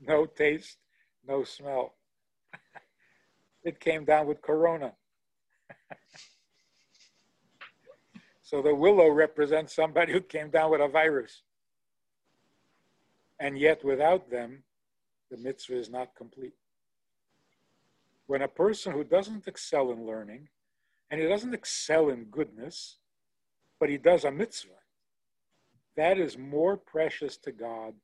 No 0.00 0.26
taste, 0.26 0.78
no 1.26 1.44
smell. 1.44 1.94
it 3.64 3.80
came 3.80 4.04
down 4.04 4.26
with 4.26 4.40
corona. 4.40 4.92
so 8.42 8.62
the 8.62 8.74
willow 8.74 9.08
represents 9.08 9.74
somebody 9.74 10.12
who 10.12 10.20
came 10.20 10.50
down 10.50 10.70
with 10.70 10.80
a 10.80 10.88
virus. 10.88 11.42
And 13.40 13.58
yet, 13.58 13.82
without 13.82 14.30
them, 14.30 14.62
the 15.30 15.38
mitzvah 15.38 15.78
is 15.78 15.88
not 15.88 16.14
complete. 16.14 16.52
When 18.26 18.42
a 18.42 18.48
person 18.48 18.92
who 18.92 19.02
doesn't 19.02 19.48
excel 19.48 19.90
in 19.90 20.06
learning, 20.06 20.48
and 21.10 21.20
he 21.20 21.26
doesn't 21.26 21.54
excel 21.54 22.10
in 22.10 22.24
goodness, 22.24 22.98
but 23.80 23.88
he 23.88 23.96
does 23.96 24.24
a 24.24 24.30
mitzvah, 24.30 24.74
that 25.96 26.18
is 26.18 26.36
more 26.38 26.76
precious 26.76 27.36
to 27.38 27.50
God 27.50 27.94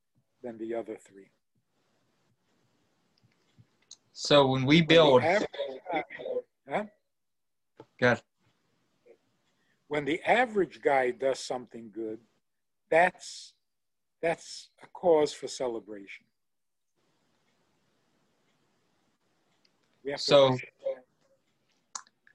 than 0.42 0.58
the 0.58 0.74
other 0.74 0.96
three. 0.96 1.30
So 4.12 4.46
when 4.46 4.64
we 4.64 4.80
build, 4.80 5.22
average, 5.22 5.48
huh? 6.68 6.84
When 9.88 10.04
the 10.04 10.20
average 10.22 10.80
guy 10.82 11.10
does 11.10 11.38
something 11.38 11.90
good, 11.94 12.18
that's 12.90 13.52
that's 14.22 14.70
cause 14.96 15.32
for 15.32 15.48
celebration. 15.48 16.24
so 20.16 20.56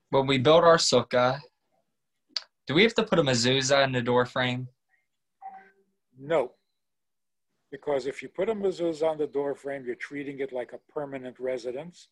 when 0.10 0.28
we 0.28 0.38
build 0.38 0.64
our 0.64 0.78
sukkah, 0.78 1.40
do 2.68 2.74
we 2.74 2.84
have 2.84 2.94
to 2.94 3.04
put 3.04 3.18
a 3.18 3.24
mezuzah 3.24 3.84
in 3.86 3.92
the 3.94 4.02
door 4.02 4.26
frame? 4.26 4.68
No. 6.20 6.52
Because 7.72 8.06
if 8.08 8.22
you 8.22 8.28
put 8.28 8.50
a 8.50 8.54
mezuzah 8.54 9.10
on 9.12 9.18
the 9.18 9.28
door 9.28 9.56
frame, 9.56 9.86
you're 9.86 9.96
treating 9.96 10.40
it 10.42 10.52
like 10.52 10.74
a 10.74 10.80
permanent 10.92 11.40
residence. 11.40 12.10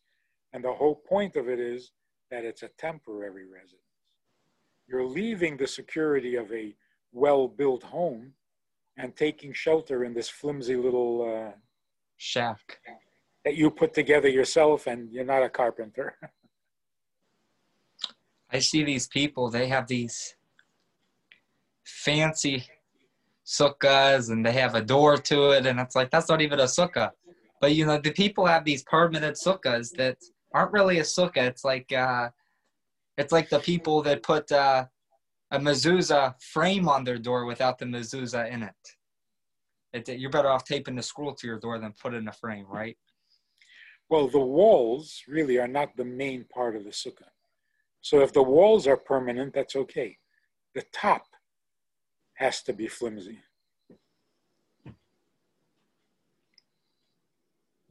And 0.54 0.64
the 0.64 0.74
whole 0.74 0.96
point 0.96 1.36
of 1.36 1.50
it 1.50 1.60
is 1.60 1.92
that 2.32 2.46
it's 2.46 2.64
a 2.64 2.70
temporary 2.78 3.46
residence. 3.46 3.84
You're 4.88 5.06
leaving 5.06 5.58
the 5.58 5.68
security 5.68 6.36
of 6.36 6.52
a 6.54 6.74
well 7.12 7.48
built 7.48 7.84
home 7.84 8.34
and 9.00 9.16
taking 9.16 9.54
shelter 9.54 10.04
in 10.04 10.14
this 10.14 10.30
flimsy 10.30 10.76
little 10.76 11.14
uh, 11.24 11.52
shack. 12.18 12.80
that 13.46 13.56
you 13.56 13.72
put 13.72 13.94
together 13.94 14.28
yourself, 14.28 14.88
and 14.88 15.10
you're 15.12 15.26
not 15.26 15.42
a 15.42 15.50
carpenter. 15.50 16.16
I 18.52 18.60
see 18.60 18.84
these 18.84 19.08
people, 19.08 19.50
they 19.50 19.68
have 19.68 19.88
these 19.88 20.36
fancy 21.86 22.66
sukkahs 23.46 24.30
and 24.30 24.46
they 24.46 24.52
have 24.52 24.76
a 24.76 24.82
door 24.82 25.18
to 25.18 25.52
it 25.52 25.66
and 25.66 25.80
it's 25.80 25.96
like 25.96 26.12
that's 26.12 26.30
not 26.30 26.42
even 26.42 26.60
a 26.60 26.64
sukkah. 26.64 27.12
But 27.62 27.74
you 27.74 27.86
know 27.86 27.98
the 27.98 28.12
people 28.12 28.46
have 28.46 28.64
these 28.64 28.84
permanent 28.84 29.36
sukkahs 29.36 29.96
that 29.98 30.18
aren't 30.54 30.72
really 30.72 31.00
a 31.00 31.04
sukkah. 31.04 31.48
It's 31.48 31.64
like 31.64 31.92
uh 31.92 32.30
it's 33.18 33.32
like 33.32 33.50
the 33.50 33.60
people 33.60 34.02
that 34.04 34.24
put 34.24 34.52
uh 34.52 34.86
a 35.52 35.60
mezuzah 35.60 36.34
frame 36.42 36.88
on 36.88 37.04
their 37.04 37.18
door 37.18 37.46
without 37.46 37.78
the 37.78 37.86
mezuzah 37.86 38.52
in 38.52 38.64
it. 38.64 38.82
it 39.94 40.20
you're 40.20 40.30
better 40.30 40.50
off 40.50 40.66
taping 40.66 40.96
the 40.96 41.04
scroll 41.04 41.34
to 41.34 41.48
your 41.48 41.60
door 41.60 41.80
than 41.80 41.94
put 42.02 42.14
it 42.14 42.18
in 42.18 42.28
a 42.28 42.34
frame 42.34 42.66
right 42.68 42.98
well 44.10 44.28
the 44.28 44.40
walls 44.40 45.24
really 45.28 45.58
are 45.58 45.68
not 45.68 45.96
the 45.96 46.06
main 46.06 46.46
part 46.54 46.76
of 46.76 46.84
the 46.84 46.92
sukkah 46.92 47.34
so 48.02 48.22
if 48.22 48.32
the 48.32 48.44
walls 48.44 48.88
are 48.88 48.98
permanent 48.98 49.54
that's 49.54 49.76
okay 49.76 50.18
the 50.76 50.84
top 50.94 51.26
has 52.36 52.62
to 52.64 52.74
be 52.74 52.88
flimsy. 52.88 53.40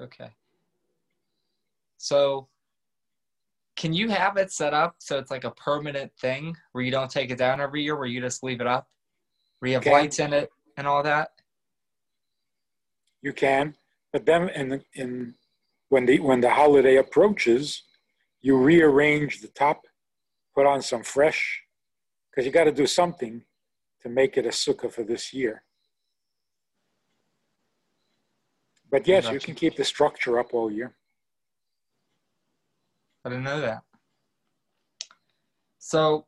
Okay. 0.00 0.30
So 1.98 2.48
can 3.78 3.92
you 3.94 4.08
have 4.08 4.36
it 4.36 4.50
set 4.50 4.74
up 4.74 4.96
so 4.98 5.18
it's 5.18 5.30
like 5.30 5.44
a 5.44 5.52
permanent 5.52 6.10
thing 6.20 6.54
where 6.72 6.82
you 6.82 6.90
don't 6.90 7.10
take 7.10 7.30
it 7.30 7.38
down 7.38 7.60
every 7.60 7.82
year, 7.82 7.96
where 7.96 8.08
you 8.08 8.20
just 8.20 8.42
leave 8.42 8.60
it 8.60 8.66
up, 8.66 8.88
where 9.60 9.70
you 9.70 9.74
have 9.76 9.86
lights 9.86 10.18
in 10.18 10.32
it 10.32 10.50
and 10.76 10.86
all 10.86 11.02
that? 11.04 11.30
You 13.22 13.32
can, 13.32 13.76
but 14.12 14.26
then 14.26 14.48
in 14.50 14.82
in 14.94 15.34
when 15.90 16.06
the 16.06 16.18
when 16.18 16.40
the 16.40 16.50
holiday 16.50 16.96
approaches, 16.96 17.84
you 18.40 18.56
rearrange 18.56 19.40
the 19.40 19.48
top, 19.48 19.86
put 20.56 20.66
on 20.66 20.82
some 20.82 21.04
fresh, 21.04 21.62
because 22.30 22.44
you 22.44 22.52
got 22.52 22.64
to 22.64 22.72
do 22.72 22.86
something 22.86 23.44
to 24.02 24.08
make 24.08 24.36
it 24.36 24.44
a 24.44 24.50
sukkah 24.50 24.92
for 24.92 25.04
this 25.04 25.32
year. 25.32 25.62
But 28.90 29.06
yes, 29.06 29.30
you 29.30 29.38
can 29.38 29.54
keep 29.54 29.76
the 29.76 29.84
structure 29.84 30.38
up 30.40 30.52
all 30.52 30.70
year. 30.70 30.94
I 33.28 33.30
didn't 33.32 33.44
know 33.44 33.60
that. 33.60 33.82
So 35.78 36.24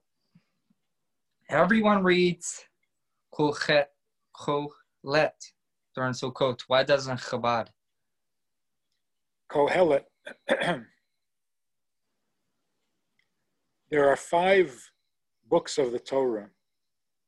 everyone 1.48 2.04
reads 2.04 2.62
Kohelet 3.34 3.70
during 5.94 6.12
Sukkot. 6.12 6.60
Why 6.66 6.82
doesn't 6.82 7.20
Chabad? 7.20 7.68
Kohelet. 9.50 10.04
there 13.90 14.10
are 14.10 14.16
five 14.16 14.78
books 15.48 15.78
of 15.78 15.92
the 15.92 15.98
Torah 15.98 16.50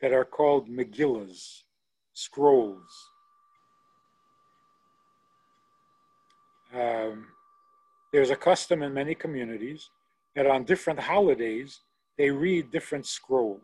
that 0.03 0.13
are 0.13 0.27
called 0.27 0.69
Megillas, 0.69 1.63
scrolls. 2.13 2.93
Um, 6.75 7.29
there's 8.13 8.31
a 8.31 8.37
custom 8.37 8.83
in 8.83 8.93
many 8.93 9.15
communities 9.15 9.91
that 10.37 10.47
on 10.47 10.65
different 10.65 11.01
holidays 11.01 11.81
they 12.19 12.31
read 12.31 12.71
different 12.71 13.07
scrolls. 13.07 13.61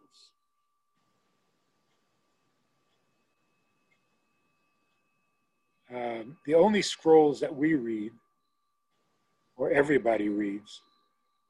Um, 5.95 6.37
the 6.45 6.55
only 6.55 6.83
scrolls 6.83 7.41
that 7.41 7.55
we 7.55 7.75
read, 7.75 8.13
or 9.57 9.71
everybody 9.71 10.29
reads, 10.29 10.83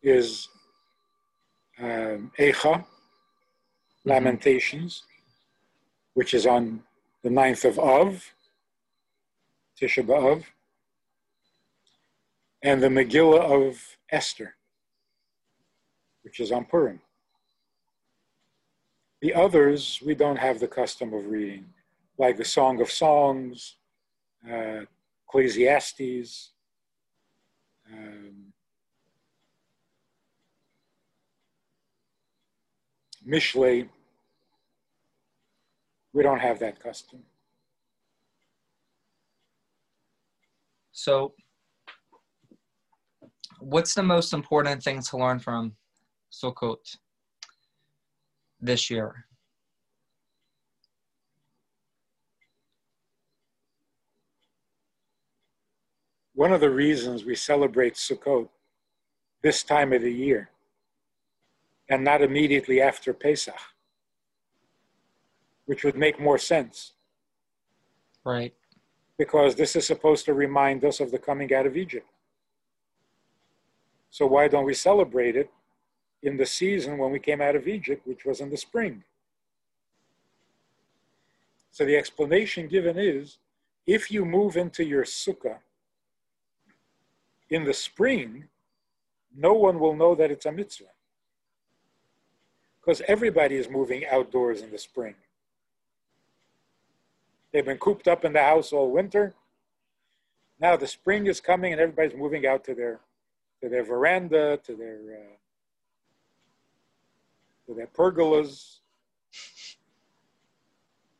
is 0.02 0.48
um, 1.80 2.30
Eicha, 2.38 2.84
Lamentations, 4.04 5.02
which 6.14 6.34
is 6.34 6.46
on 6.46 6.82
the 7.22 7.28
9th 7.28 7.64
of 7.64 7.78
Av, 7.78 8.32
Tisha 9.80 10.04
B'Av, 10.04 10.44
and 12.62 12.82
the 12.82 12.88
Megillah 12.88 13.68
of 13.68 13.96
Esther, 14.10 14.56
which 16.22 16.40
is 16.40 16.50
on 16.50 16.64
Purim. 16.64 17.00
The 19.20 19.34
others 19.34 20.00
we 20.04 20.14
don't 20.14 20.38
have 20.38 20.60
the 20.60 20.68
custom 20.68 21.12
of 21.12 21.26
reading, 21.26 21.66
like 22.18 22.36
the 22.36 22.44
Song 22.44 22.80
of 22.80 22.90
Songs, 22.90 23.76
uh, 24.48 24.82
Ecclesiastes, 25.28 26.52
um, 27.92 28.52
Mishlei, 33.26 33.88
we 36.12 36.22
don't 36.22 36.40
have 36.40 36.58
that 36.60 36.80
custom. 36.80 37.20
So 40.92 41.34
what's 43.60 43.94
the 43.94 44.02
most 44.02 44.32
important 44.32 44.82
thing 44.82 45.02
to 45.02 45.16
learn 45.16 45.38
from 45.38 45.74
Sukkot 46.32 46.96
this 48.60 48.90
year? 48.90 49.24
One 56.34 56.52
of 56.52 56.60
the 56.60 56.70
reasons 56.70 57.24
we 57.24 57.34
celebrate 57.34 57.94
Sukkot 57.94 58.48
this 59.42 59.62
time 59.62 59.92
of 59.92 60.02
the 60.02 60.12
year 60.12 60.50
and 61.88 62.04
not 62.04 62.22
immediately 62.22 62.80
after 62.80 63.12
Pesach, 63.12 63.58
which 65.66 65.84
would 65.84 65.96
make 65.96 66.20
more 66.20 66.38
sense. 66.38 66.92
Right. 68.24 68.54
Because 69.16 69.56
this 69.56 69.74
is 69.74 69.86
supposed 69.86 70.26
to 70.26 70.34
remind 70.34 70.84
us 70.84 71.00
of 71.00 71.10
the 71.10 71.18
coming 71.18 71.52
out 71.52 71.66
of 71.66 71.76
Egypt. 71.76 72.06
So 74.10 74.26
why 74.26 74.48
don't 74.48 74.64
we 74.64 74.74
celebrate 74.74 75.36
it 75.36 75.50
in 76.22 76.36
the 76.36 76.46
season 76.46 76.98
when 76.98 77.10
we 77.10 77.18
came 77.18 77.40
out 77.40 77.56
of 77.56 77.68
Egypt, 77.68 78.06
which 78.06 78.24
was 78.24 78.40
in 78.40 78.50
the 78.50 78.56
spring? 78.56 79.04
So 81.70 81.84
the 81.84 81.96
explanation 81.96 82.66
given 82.66 82.98
is 82.98 83.38
if 83.86 84.10
you 84.10 84.24
move 84.24 84.56
into 84.56 84.84
your 84.84 85.04
sukkah 85.04 85.58
in 87.50 87.64
the 87.64 87.74
spring, 87.74 88.48
no 89.36 89.54
one 89.54 89.78
will 89.78 89.94
know 89.94 90.14
that 90.14 90.30
it's 90.30 90.46
a 90.46 90.52
mitzvah. 90.52 90.86
Because 92.80 93.02
everybody 93.06 93.56
is 93.56 93.68
moving 93.68 94.04
outdoors 94.06 94.62
in 94.62 94.70
the 94.70 94.78
spring. 94.78 95.14
They've 97.52 97.64
been 97.64 97.78
cooped 97.78 98.08
up 98.08 98.24
in 98.24 98.32
the 98.32 98.42
house 98.42 98.72
all 98.72 98.90
winter. 98.90 99.34
Now 100.60 100.76
the 100.76 100.86
spring 100.86 101.26
is 101.26 101.40
coming 101.40 101.72
and 101.72 101.80
everybody's 101.80 102.18
moving 102.18 102.46
out 102.46 102.64
to 102.64 102.74
their 102.74 103.00
to 103.62 103.68
their 103.68 103.84
veranda, 103.84 104.58
to 104.64 104.76
their 104.76 104.98
uh, 105.20 105.36
to 107.66 107.74
their 107.74 107.86
pergolas. 107.86 108.78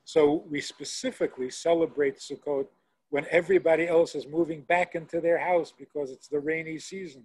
So 0.04 0.44
we 0.48 0.60
specifically 0.60 1.50
celebrate 1.50 2.18
Sukkot 2.18 2.66
when 3.10 3.26
everybody 3.30 3.86
else 3.86 4.14
is 4.14 4.26
moving 4.26 4.62
back 4.62 4.94
into 4.94 5.20
their 5.20 5.38
house 5.38 5.72
because 5.76 6.10
it's 6.10 6.28
the 6.28 6.40
rainy 6.40 6.78
season. 6.78 7.24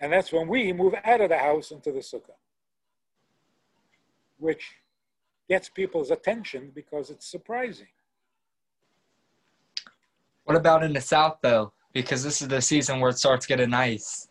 And 0.00 0.12
that's 0.12 0.32
when 0.32 0.48
we 0.48 0.72
move 0.72 0.94
out 1.04 1.20
of 1.20 1.28
the 1.28 1.38
house 1.38 1.70
into 1.70 1.90
the 1.90 1.98
sukkah, 1.98 2.38
which 4.38 4.64
gets 5.48 5.68
people's 5.68 6.10
attention 6.10 6.70
because 6.74 7.10
it's 7.10 7.28
surprising. 7.28 7.88
What 10.44 10.56
about 10.56 10.84
in 10.84 10.92
the 10.92 11.00
South, 11.00 11.38
though? 11.42 11.72
Because 12.02 12.22
this 12.22 12.40
is 12.40 12.46
the 12.46 12.62
season 12.62 13.00
where 13.00 13.10
it 13.10 13.18
starts 13.18 13.44
getting 13.44 13.70
nice. 13.70 14.28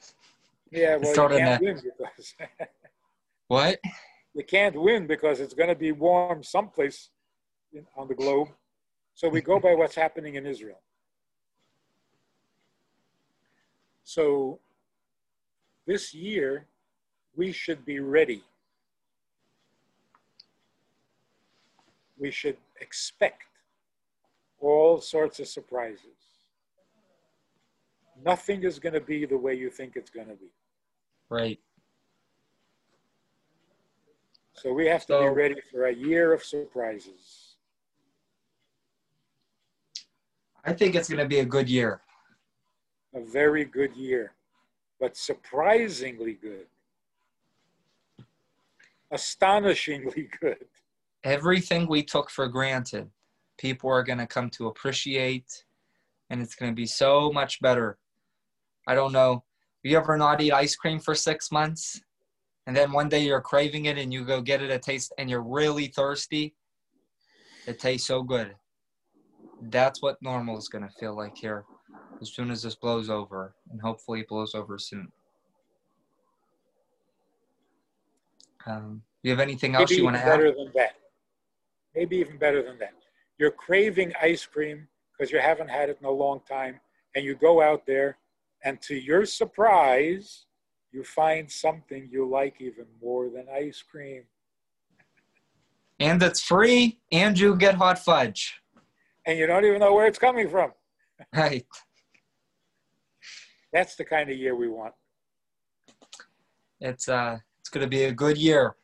Yeah, 0.72 0.96
well, 0.96 1.10
you 1.10 1.38
can't 1.38 1.62
win 1.62 1.82
because 1.84 2.34
what? 3.50 3.80
You 4.34 4.44
can't 4.46 4.82
win 4.82 5.06
because 5.06 5.42
it's 5.42 5.54
going 5.54 5.68
to 5.68 5.76
be 5.76 5.92
warm 5.92 6.44
someplace 6.44 7.10
in, 7.74 7.86
on 7.98 8.08
the 8.08 8.16
globe. 8.16 8.48
So 9.16 9.28
we 9.28 9.42
go 9.42 9.60
by 9.60 9.74
what's 9.74 9.96
happening 9.96 10.36
in 10.36 10.46
Israel. 10.46 10.80
So 14.06 14.60
this 15.86 16.14
year, 16.14 16.68
we 17.36 17.52
should 17.52 17.84
be 17.84 18.00
ready. 18.00 18.44
We 22.18 22.32
should 22.32 22.58
expect 22.80 23.44
all 24.62 25.02
sorts 25.02 25.42
of 25.42 25.48
surprises. 25.50 26.17
Nothing 28.26 28.64
is 28.64 28.80
going 28.80 28.94
to 28.94 29.02
be 29.02 29.26
the 29.26 29.38
way 29.38 29.54
you 29.54 29.70
think 29.70 29.96
it's 29.96 30.10
going 30.10 30.28
to 30.28 30.36
be. 30.36 30.52
Right. 31.30 31.60
So 34.54 34.74
we 34.74 34.88
have 34.88 35.02
to 35.02 35.14
so, 35.14 35.22
be 35.22 35.28
ready 35.28 35.62
for 35.72 35.86
a 35.86 35.94
year 35.94 36.34
of 36.34 36.44
surprises. 36.44 37.56
I 40.66 40.74
think 40.74 40.96
it's 40.96 41.10
going 41.10 41.20
to 41.20 41.28
be 41.28 41.40
a 41.40 41.46
good 41.46 41.70
year. 41.70 42.02
A 43.14 43.22
very 43.22 43.66
good 43.66 43.96
year 43.96 44.34
but 45.00 45.16
surprisingly 45.16 46.34
good. 46.34 46.66
Astonishingly 49.12 50.30
good. 50.42 50.66
Everything 51.24 51.88
we 51.88 52.04
took 52.04 52.30
for 52.30 52.48
granted, 52.48 53.10
people 53.58 53.90
are 53.90 54.04
going 54.04 54.20
to 54.20 54.28
come 54.28 54.50
to 54.52 54.68
appreciate, 54.68 55.66
and 56.30 56.42
it's 56.42 56.56
going 56.56 56.72
to 56.72 56.76
be 56.76 56.86
so 56.86 57.32
much 57.32 57.62
better. 57.62 57.98
I 58.88 58.96
don't 58.96 59.12
know. 59.12 59.44
You 59.84 59.98
ever 59.98 60.18
not 60.18 60.42
eat 60.42 60.52
ice 60.52 60.76
cream 60.76 61.00
for 61.00 61.14
six 61.14 61.52
months? 61.52 62.02
And 62.66 62.76
then 62.76 62.92
one 62.92 63.10
day 63.10 63.24
you're 63.24 63.42
craving 63.42 63.86
it 63.86 63.98
and 63.98 64.12
you 64.12 64.26
go 64.26 64.42
get 64.42 64.62
it 64.62 64.72
a 64.72 64.80
taste 64.80 65.14
and 65.18 65.30
you're 65.30 65.44
really 65.44 65.88
thirsty? 65.88 66.56
It 67.68 67.80
tastes 67.80 68.08
so 68.08 68.24
good. 68.24 68.56
That's 69.62 70.02
what 70.02 70.18
normal 70.22 70.58
is 70.58 70.70
going 70.70 70.84
to 70.84 70.94
feel 71.00 71.16
like 71.16 71.36
here 71.36 71.66
as 72.22 72.34
soon 72.34 72.50
as 72.50 72.64
this 72.64 72.76
blows 72.76 73.10
over, 73.10 73.54
and 73.72 73.80
hopefully 73.82 74.22
it 74.22 74.28
blows 74.28 74.56
over 74.56 74.78
soon. 74.78 75.12
Um, 78.66 79.04
you 79.24 79.32
have 79.32 79.40
anything 79.40 79.76
else 79.76 79.92
Maybe 79.92 80.00
you 80.00 80.06
want 80.06 80.18
to 80.18 80.22
add? 80.22 80.32
Better 80.32 80.52
than 80.52 80.72
that. 80.76 80.96
Maybe 81.96 82.18
even 82.18 82.38
better 82.38 82.64
than 82.64 82.78
that. 82.80 82.94
You're 83.38 83.52
craving 83.52 84.14
ice 84.22 84.46
cream 84.46 84.88
because 85.12 85.32
you 85.32 85.40
haven't 85.40 85.70
had 85.70 85.90
it 85.90 85.98
in 86.00 86.08
a 86.08 86.12
long 86.12 86.42
time, 86.48 86.80
and 87.16 87.24
you 87.24 87.36
go 87.36 87.62
out 87.62 87.86
there, 87.86 88.18
and 88.64 88.82
to 88.84 88.96
your 88.96 89.26
surprise, 89.26 90.46
you 90.92 91.04
find 91.04 91.50
something 91.52 92.10
you 92.12 92.28
like 92.28 92.56
even 92.60 92.86
more 93.02 93.30
than 93.30 93.46
ice 93.54 93.84
cream. 93.84 94.24
And 96.00 96.22
it's 96.22 96.42
free, 96.42 97.00
and 97.12 97.38
you 97.38 97.56
get 97.56 97.76
hot 97.76 98.00
fudge. 98.00 98.62
And 99.26 99.38
you 99.38 99.48
don't 99.48 99.66
even 99.66 99.80
know 99.80 99.94
where 99.94 100.08
it's 100.08 100.20
coming 100.20 100.50
from. 100.50 100.72
Right. 101.36 101.66
That's 103.74 103.96
the 103.96 104.06
kind 104.06 104.30
of 104.30 104.38
year 104.38 104.56
we 104.56 104.68
want. 104.68 104.94
It's 106.80 107.10
uh, 107.10 107.40
it's 107.60 107.70
going 107.70 107.84
to 107.84 107.90
be 107.90 108.04
a 108.04 108.12
good 108.12 108.38
year. 108.38 108.76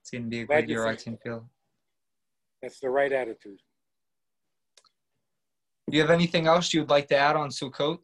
It's 0.00 0.10
going 0.10 0.24
to 0.24 0.30
be 0.30 0.40
a 0.42 0.46
Glad 0.46 0.62
good 0.62 0.70
year. 0.70 0.86
I 0.86 0.94
can 0.94 1.16
feel. 1.18 1.48
That's 2.62 2.78
the 2.78 2.88
right 2.88 3.12
attitude. 3.12 3.58
Do 5.90 5.96
you 5.96 6.00
have 6.00 6.10
anything 6.10 6.46
else 6.46 6.72
you'd 6.72 6.88
like 6.88 7.08
to 7.08 7.16
add 7.16 7.36
on 7.36 7.50
Sukkot? 7.50 8.00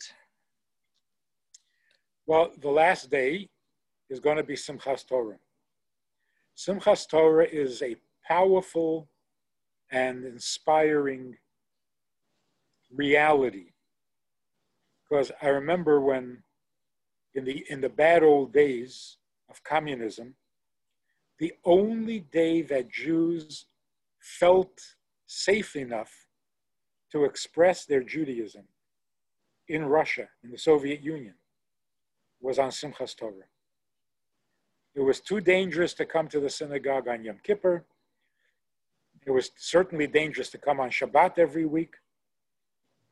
Well, 2.29 2.53
the 2.61 2.68
last 2.68 3.11
day 3.11 3.49
is 4.11 4.20
going 4.20 4.37
to 4.37 4.43
be 4.43 4.53
Simchas 4.53 5.09
Torah. 5.09 5.39
Simchas 6.55 7.09
Torah 7.09 7.47
is 7.51 7.81
a 7.81 7.97
powerful 8.22 9.09
and 9.91 10.26
inspiring 10.26 11.39
reality 12.95 13.72
because 15.09 15.33
I 15.41 15.47
remember 15.47 16.03
when 16.03 16.43
in 17.35 17.47
the 17.47 17.64
in 17.70 17.81
the 17.81 17.89
bad 17.89 18.22
old 18.22 18.53
days 18.53 19.16
of 19.49 19.64
communism, 19.64 20.35
the 21.39 21.55
only 21.64 22.20
day 22.20 22.61
that 22.61 22.93
Jews 22.93 23.64
felt 24.20 24.79
safe 25.26 25.76
enough 25.76 26.12
to 27.11 27.24
express 27.24 27.87
their 27.87 28.03
Judaism 28.03 28.64
in 29.66 29.87
Russia, 29.87 30.29
in 30.45 30.51
the 30.51 30.59
Soviet 30.59 31.03
Union, 31.03 31.35
was 32.41 32.59
on 32.59 32.70
Simchas 32.70 33.16
Torah. 33.16 33.49
It 34.95 35.01
was 35.01 35.20
too 35.20 35.41
dangerous 35.41 35.95
to 35.95 36.07
come 36.07 36.28
to 36.28 36.41
the 36.41 36.51
synagogue 36.51 37.09
on 37.09 37.24
Yom 37.24 37.39
Kippur. 37.43 37.84
It 39.26 39.30
was 39.30 39.51
certainly 39.57 40.07
dangerous 40.07 40.51
to 40.51 40.59
come 40.59 40.80
on 40.80 40.91
Shabbat 40.91 41.39
every 41.39 41.66
week. 41.66 41.95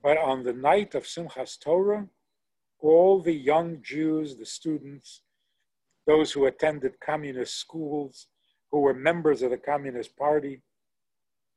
But 0.03 0.19
on 0.19 0.43
the 0.43 0.53
night 0.53 0.95
of 0.95 1.05
Simchas 1.05 1.59
Torah, 1.59 2.07
all 2.81 3.21
the 3.21 3.35
young 3.35 3.83
Jews, 3.83 4.37
the 4.37 4.47
students, 4.47 5.23
those 6.07 6.33
who 6.33 6.47
attended 6.47 7.01
communist 7.01 7.57
schools, 7.57 8.29
who 8.71 8.81
were 8.81 8.95
members 8.95 9.43
of 9.43 9.51
the 9.51 9.57
Communist 9.57 10.17
Party, 10.17 10.63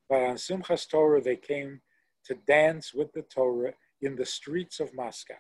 but 0.08 0.24
on 0.24 0.36
Simchas 0.36 0.90
Torah, 0.90 1.22
they 1.22 1.36
came 1.36 1.82
to 2.26 2.36
dance 2.48 2.94
with 2.94 3.12
the 3.14 3.22
Torah 3.24 3.74
in 4.02 4.16
the 4.16 4.26
streets 4.26 4.80
of 4.80 4.94
Moscow. 4.94 5.36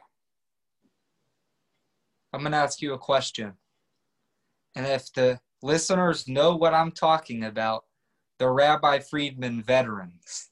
I'm 2.34 2.42
going 2.42 2.52
to 2.52 2.58
ask 2.58 2.82
you 2.82 2.94
a 2.94 2.98
question. 2.98 3.54
And 4.76 4.86
if 4.86 5.12
the 5.14 5.40
listeners 5.62 6.28
know 6.28 6.56
what 6.56 6.74
I'm 6.74 6.92
talking 6.92 7.44
about, 7.44 7.86
the 8.38 8.50
Rabbi 8.50 9.00
Friedman 9.00 9.64
veterans, 9.64 10.50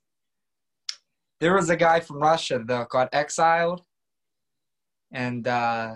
there 1.39 1.53
was 1.53 1.69
a 1.69 1.77
guy 1.77 1.99
from 1.99 2.19
Russia 2.19 2.61
that 2.65 2.89
got 2.89 3.09
exiled, 3.13 3.83
and 5.11 5.47
uh, 5.47 5.95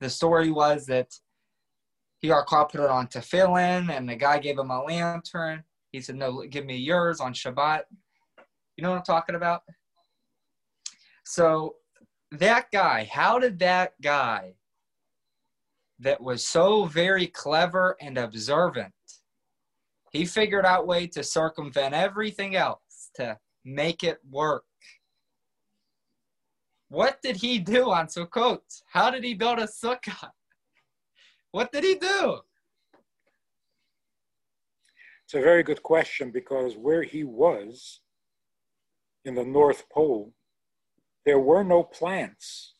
the 0.00 0.10
story 0.10 0.50
was 0.50 0.86
that 0.86 1.08
he 2.20 2.28
got 2.28 2.46
caught 2.46 2.70
put 2.70 2.80
it 2.80 2.90
on 2.90 3.08
tefillin, 3.08 3.90
and 3.90 4.08
the 4.08 4.16
guy 4.16 4.38
gave 4.38 4.58
him 4.58 4.70
a 4.70 4.84
lantern. 4.84 5.64
He 5.92 6.00
said, 6.00 6.16
"No, 6.16 6.42
give 6.42 6.66
me 6.66 6.76
yours 6.76 7.20
on 7.20 7.32
Shabbat." 7.32 7.82
You 8.76 8.82
know 8.82 8.90
what 8.90 8.98
I'm 8.98 9.04
talking 9.04 9.34
about? 9.34 9.62
So 11.24 11.76
that 12.32 12.66
guy, 12.70 13.08
how 13.10 13.38
did 13.38 13.58
that 13.60 13.94
guy 14.00 14.54
that 16.02 16.20
was 16.20 16.46
so 16.46 16.84
very 16.84 17.26
clever 17.26 17.96
and 18.00 18.18
observant, 18.18 18.92
he 20.12 20.26
figured 20.26 20.66
out 20.66 20.86
way 20.86 21.06
to 21.06 21.22
circumvent 21.22 21.94
everything 21.94 22.56
else 22.56 23.10
to 23.14 23.38
make 23.64 24.04
it 24.04 24.18
work. 24.30 24.64
What 26.88 27.22
did 27.22 27.36
he 27.36 27.58
do 27.58 27.90
on 27.90 28.06
Sukkot? 28.08 28.60
How 28.92 29.10
did 29.10 29.24
he 29.24 29.32
build 29.32 29.58
a 29.58 29.66
sukkah? 29.66 30.28
What 31.52 31.72
did 31.72 31.84
he 31.84 31.94
do? 31.94 32.40
It's 35.24 35.34
a 35.34 35.40
very 35.40 35.62
good 35.62 35.82
question 35.82 36.30
because 36.30 36.76
where 36.76 37.02
he 37.02 37.24
was 37.24 38.00
in 39.24 39.34
the 39.34 39.44
North 39.44 39.88
Pole, 39.90 40.34
there 41.24 41.38
were 41.38 41.64
no 41.64 41.82
plants. 41.82 42.71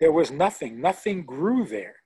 There 0.00 0.12
was 0.12 0.30
nothing, 0.30 0.80
nothing 0.80 1.24
grew 1.24 1.66
there. 1.66 1.96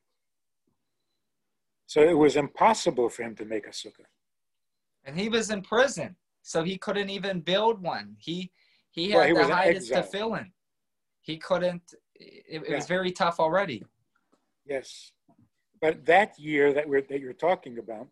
So 1.87 2.03
it 2.03 2.19
was 2.19 2.37
impossible 2.37 3.09
for 3.09 3.23
him 3.23 3.37
to 3.37 3.45
make 3.45 3.67
a 3.67 3.71
sukkah. 3.71 4.09
And 5.05 5.19
he 5.19 5.29
was 5.29 5.51
in 5.51 5.63
prison, 5.63 6.17
so 6.43 6.65
he 6.65 6.77
couldn't 6.77 7.11
even 7.11 7.41
build 7.41 7.81
one. 7.83 8.17
He 8.19 8.51
he 8.91 9.11
had 9.11 9.33
well, 9.33 9.43
he 9.43 9.49
the 9.49 9.55
hide 9.55 9.77
tefillin. 9.77 10.51
He 11.21 11.37
couldn't. 11.37 11.83
It, 12.15 12.45
it 12.49 12.63
yeah. 12.69 12.77
was 12.77 12.87
very 12.87 13.13
tough 13.13 13.39
already. 13.39 13.85
Yes, 14.65 15.13
but 15.81 16.05
that 16.07 16.39
year 16.39 16.73
that 16.73 16.89
we're 16.89 17.03
that 17.03 17.21
you're 17.21 17.33
talking 17.33 17.79
about, 17.79 18.09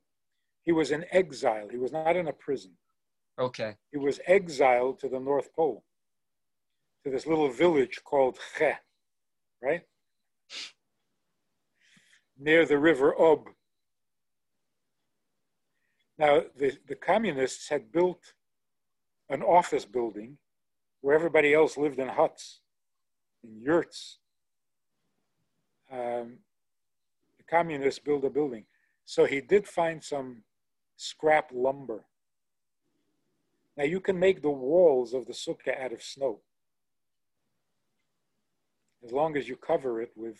he 0.62 0.72
was 0.72 0.91
in 0.91 1.07
exile. 1.11 1.68
He 1.70 1.78
was 1.78 1.93
not 1.93 2.14
in 2.14 2.28
a 2.28 2.33
prison. 2.33 2.72
Okay. 3.39 3.74
He 3.91 3.99
was 3.99 4.20
exiled 4.26 4.99
to 5.01 5.09
the 5.09 5.18
North 5.18 5.53
Pole, 5.55 5.83
to 7.05 7.11
this 7.11 7.26
little 7.26 7.51
village 7.51 8.01
called 8.05 8.39
Che, 8.59 8.76
right? 9.62 9.82
Near 12.38 12.66
the 12.66 12.78
river 12.78 13.18
Ob. 13.18 13.48
Now, 16.18 16.42
the, 16.56 16.76
the 16.86 16.94
communists 16.94 17.68
had 17.68 17.92
built 17.92 18.34
an 19.28 19.42
office 19.42 19.84
building 19.84 20.38
where 21.00 21.14
everybody 21.14 21.54
else 21.54 21.76
lived 21.76 21.98
in 21.98 22.08
huts, 22.08 22.60
in 23.42 23.60
yurts. 23.60 24.18
Um, 25.90 26.38
the 27.38 27.44
communists 27.48 28.00
built 28.00 28.24
a 28.24 28.30
building. 28.30 28.64
So 29.04 29.24
he 29.24 29.40
did 29.40 29.66
find 29.66 30.02
some 30.02 30.44
scrap 30.96 31.50
lumber. 31.52 32.04
Now 33.76 33.84
you 33.84 34.00
can 34.00 34.18
make 34.18 34.42
the 34.42 34.50
walls 34.50 35.12
of 35.14 35.26
the 35.26 35.32
sukkah 35.32 35.80
out 35.82 35.92
of 35.92 36.02
snow. 36.02 36.40
As 39.05 39.11
long 39.12 39.36
as 39.36 39.48
you 39.48 39.57
cover 39.57 40.00
it 40.00 40.11
with 40.14 40.38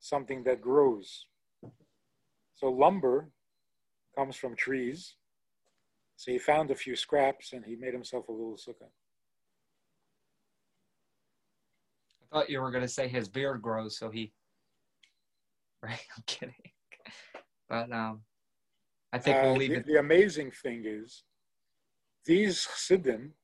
something 0.00 0.42
that 0.44 0.60
grows. 0.60 1.26
So 2.54 2.68
lumber 2.68 3.30
comes 4.16 4.36
from 4.36 4.56
trees. 4.56 5.16
So 6.16 6.32
he 6.32 6.38
found 6.38 6.70
a 6.70 6.74
few 6.74 6.96
scraps 6.96 7.52
and 7.52 7.64
he 7.64 7.76
made 7.76 7.92
himself 7.92 8.28
a 8.28 8.32
little 8.32 8.56
sukkah. 8.56 8.88
I 12.22 12.34
thought 12.34 12.50
you 12.50 12.60
were 12.60 12.70
going 12.70 12.82
to 12.82 12.88
say 12.88 13.08
his 13.08 13.28
beard 13.28 13.62
grows, 13.62 13.98
so 13.98 14.10
he. 14.10 14.32
Right, 15.82 16.00
I'm 16.16 16.24
kidding. 16.26 16.54
But 17.68 17.92
um, 17.92 18.22
I 19.12 19.18
think 19.18 19.36
we'll 19.42 19.52
uh, 19.52 19.56
leave 19.56 19.70
the, 19.70 19.76
it. 19.76 19.86
The 19.86 19.98
amazing 19.98 20.50
thing 20.50 20.84
is, 20.84 21.22
these 22.24 22.64
Chassidim, 22.64 23.34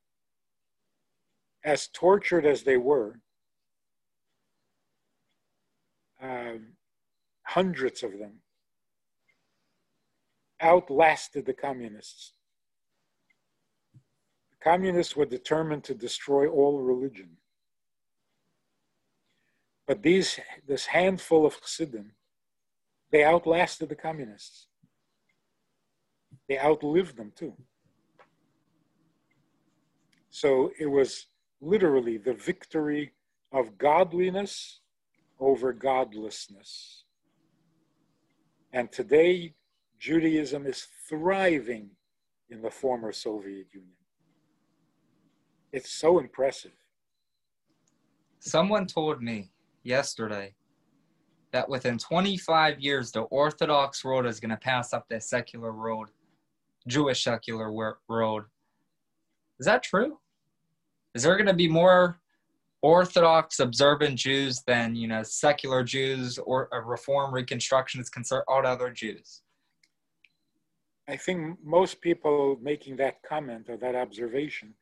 as 1.63 1.89
tortured 1.89 2.47
as 2.47 2.63
they 2.63 2.79
were, 2.79 3.21
um, 6.23 6.75
hundreds 7.43 8.03
of 8.03 8.13
them, 8.19 8.41
outlasted 10.61 11.45
the 11.45 11.53
communists. 11.53 12.33
The 14.51 14.71
communists 14.71 15.17
were 15.17 15.27
determined 15.27 15.85
to 15.85 15.95
destroy 15.95 16.47
all 16.47 16.81
religion. 16.81 17.31
But 19.87 20.03
these, 20.03 20.39
this 20.67 20.87
handful 20.87 21.45
of 21.45 21.61
Chassidim, 21.61 22.13
they 23.11 23.25
outlasted 23.25 23.89
the 23.89 23.97
communists. 23.97 24.69
They 26.49 26.59
outlived 26.59 27.17
them 27.17 27.33
too. 27.35 27.55
So 30.31 30.71
it 30.79 30.87
was 30.87 31.27
literally 31.61 32.17
the 32.17 32.33
victory 32.33 33.13
of 33.53 33.77
godliness 33.77 34.82
over 35.43 35.73
godlessness. 35.73 37.05
And 38.73 38.91
today, 38.93 39.55
Judaism 39.99 40.67
is 40.67 40.87
thriving 41.09 41.91
in 42.49 42.63
the 42.63 42.71
former 42.71 43.13
Soviet 43.13 43.67
Union. 43.73 43.91
It's 45.73 45.91
so 45.91 46.21
impressive. 46.21 46.73
Someone 48.39 48.87
told 48.87 49.21
me 49.21 49.51
yesterday 49.83 50.55
that 51.53 51.69
within 51.69 51.99
25 51.99 52.81
years, 52.81 53.11
the 53.11 53.23
Orthodox 53.23 54.05
road 54.05 54.27
is 54.27 54.39
going 54.39 54.51
to 54.51 54.57
pass 54.57 54.93
up 54.93 55.07
the 55.09 55.21
secular 55.21 55.73
road, 55.73 56.09
Jewish 56.87 57.25
secular 57.25 57.97
road. 58.09 58.45
Is 59.59 59.67
that 59.67 59.83
true? 59.83 60.19
Is 61.15 61.25
there 61.25 61.37
going 61.37 61.47
to 61.47 61.53
be 61.53 61.69
more 61.69 62.22
Orthodox 62.83 63.61
observant 63.61 64.19
Jews 64.19 64.63
than 64.67 64.95
you 64.95 65.09
know 65.09 65.23
secular 65.23 65.85
Jews 65.85 66.39
or 66.39 66.69
a 66.73 66.81
Reform 66.81 67.33
Reconstructionist 67.33 68.13
concern 68.13 68.43
all 68.49 68.67
other 68.67 68.91
Jews? 68.91 69.43
I 71.09 71.17
think 71.17 71.59
most 71.65 72.01
people 72.01 72.59
making 72.61 72.97
that 72.97 73.23
comment 73.29 73.67
or 73.69 73.77
that 73.79 73.95
observation 73.95 74.75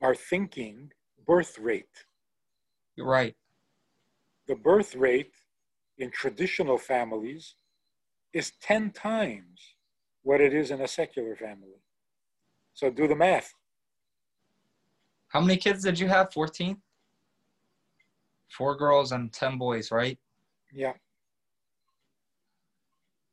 are 0.00 0.14
thinking 0.14 0.90
birth 1.26 1.58
rate. 1.58 2.06
You're 2.96 3.06
right 3.06 3.34
the 4.48 4.54
birth 4.54 4.94
rate 4.94 5.32
in 5.98 6.10
traditional 6.10 6.78
families 6.78 7.54
is 8.32 8.52
10 8.62 8.90
times 8.90 9.76
what 10.22 10.40
it 10.40 10.54
is 10.54 10.70
in 10.70 10.80
a 10.80 10.88
secular 10.88 11.36
family. 11.36 11.80
So 12.74 12.90
do 12.90 13.06
the 13.06 13.16
math. 13.16 13.52
How 15.28 15.40
many 15.40 15.56
kids 15.56 15.84
did 15.84 15.98
you 15.98 16.08
have? 16.08 16.32
14? 16.32 16.76
Four 18.56 18.76
girls 18.76 19.12
and 19.12 19.32
10 19.32 19.58
boys, 19.58 19.90
right? 19.90 20.18
Yeah. 20.72 20.92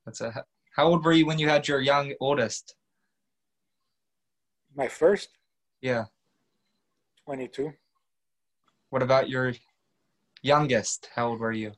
That's 0.06 0.22
a 0.22 0.46
How 0.76 0.88
old 0.88 1.04
were 1.04 1.14
you 1.14 1.26
when 1.26 1.40
you 1.40 1.50
had 1.50 1.68
your 1.68 1.82
young 1.82 2.14
oldest? 2.20 2.76
My 4.76 4.88
first? 4.88 5.30
Yeah. 5.82 6.06
22. 7.26 7.74
What 8.90 9.04
about 9.04 9.30
your 9.30 9.54
Youngest, 10.42 11.10
how 11.16 11.30
old 11.30 11.40
were 11.40 11.52
you? 11.52 11.74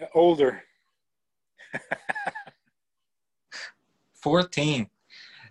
Uh, 0.00 0.06
older. 0.14 0.62
14. 4.14 4.88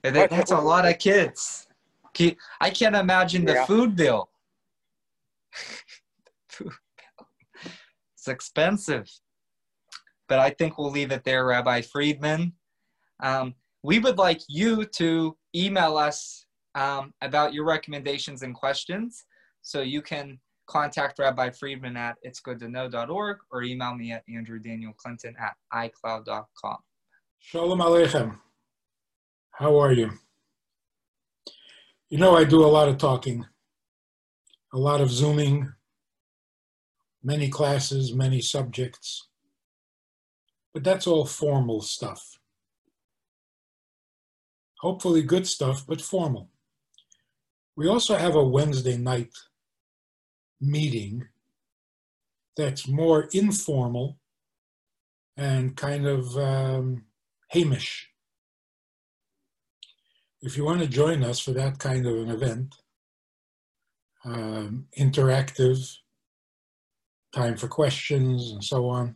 That's 0.03 0.51
a 0.51 0.59
lot 0.59 0.85
of 0.85 0.97
kids. 0.99 1.67
I 2.61 2.69
can't 2.69 2.95
imagine 2.95 3.43
the 3.43 3.53
yeah. 3.53 3.65
food 3.65 3.95
bill. 3.95 4.29
It's 8.25 8.33
expensive. 8.33 9.07
But 10.27 10.39
I 10.39 10.49
think 10.49 10.79
we'll 10.79 10.89
leave 10.89 11.11
it 11.11 11.23
there, 11.23 11.45
Rabbi 11.45 11.81
Friedman. 11.81 12.53
Um, 13.21 13.53
we 13.83 13.99
would 13.99 14.17
like 14.17 14.41
you 14.49 14.85
to 14.97 15.37
email 15.55 15.95
us 15.95 16.47
um, 16.73 17.13
about 17.21 17.53
your 17.53 17.65
recommendations 17.65 18.41
and 18.41 18.55
questions. 18.55 19.25
So 19.61 19.81
you 19.81 20.01
can 20.01 20.39
contact 20.67 21.19
Rabbi 21.19 21.51
Friedman 21.51 21.95
at 21.97 22.15
itsgoodtoknow.org 22.25 23.37
or 23.51 23.61
email 23.61 23.93
me 23.93 24.11
at 24.11 24.23
andrewdanielclinton 24.27 25.39
at 25.39 25.53
icloud.com. 25.71 26.77
Shalom 27.37 27.77
Aleichem. 27.77 28.39
How 29.51 29.79
are 29.79 29.93
you? 29.93 30.09
You 32.09 32.17
know, 32.17 32.35
I 32.35 32.43
do 32.43 32.65
a 32.65 32.65
lot 32.65 32.89
of 32.89 32.97
talking, 32.97 33.45
a 34.73 34.79
lot 34.79 34.99
of 34.99 35.11
Zooming, 35.11 35.71
many 37.25 37.49
classes, 37.49 38.13
many 38.13 38.39
subjects, 38.39 39.27
but 40.73 40.83
that's 40.83 41.07
all 41.07 41.25
formal 41.25 41.81
stuff. 41.81 42.37
Hopefully, 44.81 45.23
good 45.23 45.47
stuff, 45.47 45.85
but 45.87 45.99
formal. 45.99 46.51
We 47.75 47.87
also 47.87 48.15
have 48.15 48.35
a 48.35 48.43
Wednesday 48.43 48.95
night 48.95 49.33
meeting 50.61 51.27
that's 52.55 52.87
more 52.87 53.27
informal 53.33 54.19
and 55.35 55.75
kind 55.75 56.05
of 56.05 56.37
um, 56.37 57.05
Hamish. 57.49 58.09
If 60.41 60.55
you 60.55 60.63
want 60.63 60.81
to 60.81 60.87
join 60.87 61.23
us 61.23 61.39
for 61.39 61.51
that 61.53 61.79
kind 61.79 62.05
of 62.05 62.15
an 62.15 62.29
event, 62.29 62.75
um, 64.23 64.85
interactive, 64.97 65.97
time 67.35 67.57
for 67.57 67.67
questions 67.67 68.51
and 68.51 68.63
so 68.63 68.87
on. 68.87 69.15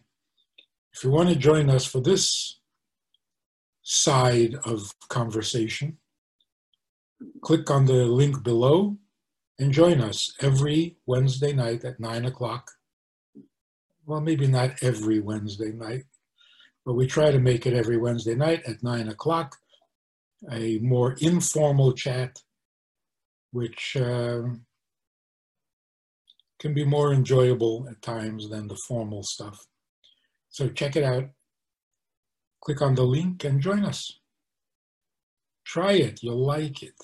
If 0.94 1.04
you 1.04 1.10
want 1.10 1.30
to 1.30 1.36
join 1.36 1.70
us 1.70 1.86
for 1.86 2.02
this 2.02 2.60
side 3.82 4.56
of 4.66 4.94
conversation, 5.08 5.98
click 7.42 7.72
on 7.72 7.86
the 7.86 8.06
link 8.06 8.44
below 8.44 8.98
and 9.58 9.72
join 9.72 10.02
us 10.02 10.34
every 10.42 10.98
Wednesday 11.06 11.54
night 11.54 11.86
at 11.86 12.00
9 12.00 12.26
o'clock. 12.26 12.70
Well, 14.06 14.22
maybe 14.22 14.48
not 14.48 14.84
every 14.84 15.20
Wednesday 15.20 15.72
night, 15.72 16.04
but 16.86 16.96
we 16.96 17.08
try 17.08 17.32
to 17.32 17.40
make 17.40 17.66
it 17.66 17.74
every 17.74 17.98
Wednesday 17.98 18.36
night 18.36 18.64
at 18.68 18.84
9 18.84 19.10
o'clock, 19.10 19.56
a 20.52 20.80
more 20.80 21.16
informal 21.22 21.94
chat, 21.94 22.40
which 23.52 23.96
um, 24.00 24.66
can 26.60 26.74
be 26.74 26.86
more 26.86 27.14
enjoyable 27.14 27.88
at 27.90 28.02
times 28.02 28.50
than 28.50 28.68
the 28.68 28.78
formal 28.88 29.24
stuff. 29.24 29.58
So 30.50 30.68
check 30.70 30.96
it 30.96 31.04
out. 31.04 31.30
Click 32.62 32.82
on 32.82 32.96
the 32.96 33.04
link 33.04 33.44
and 33.46 33.62
join 33.62 33.86
us. 33.86 34.20
Try 35.66 35.94
it, 35.94 36.20
you'll 36.22 36.46
like 36.46 36.84
it. 36.84 36.96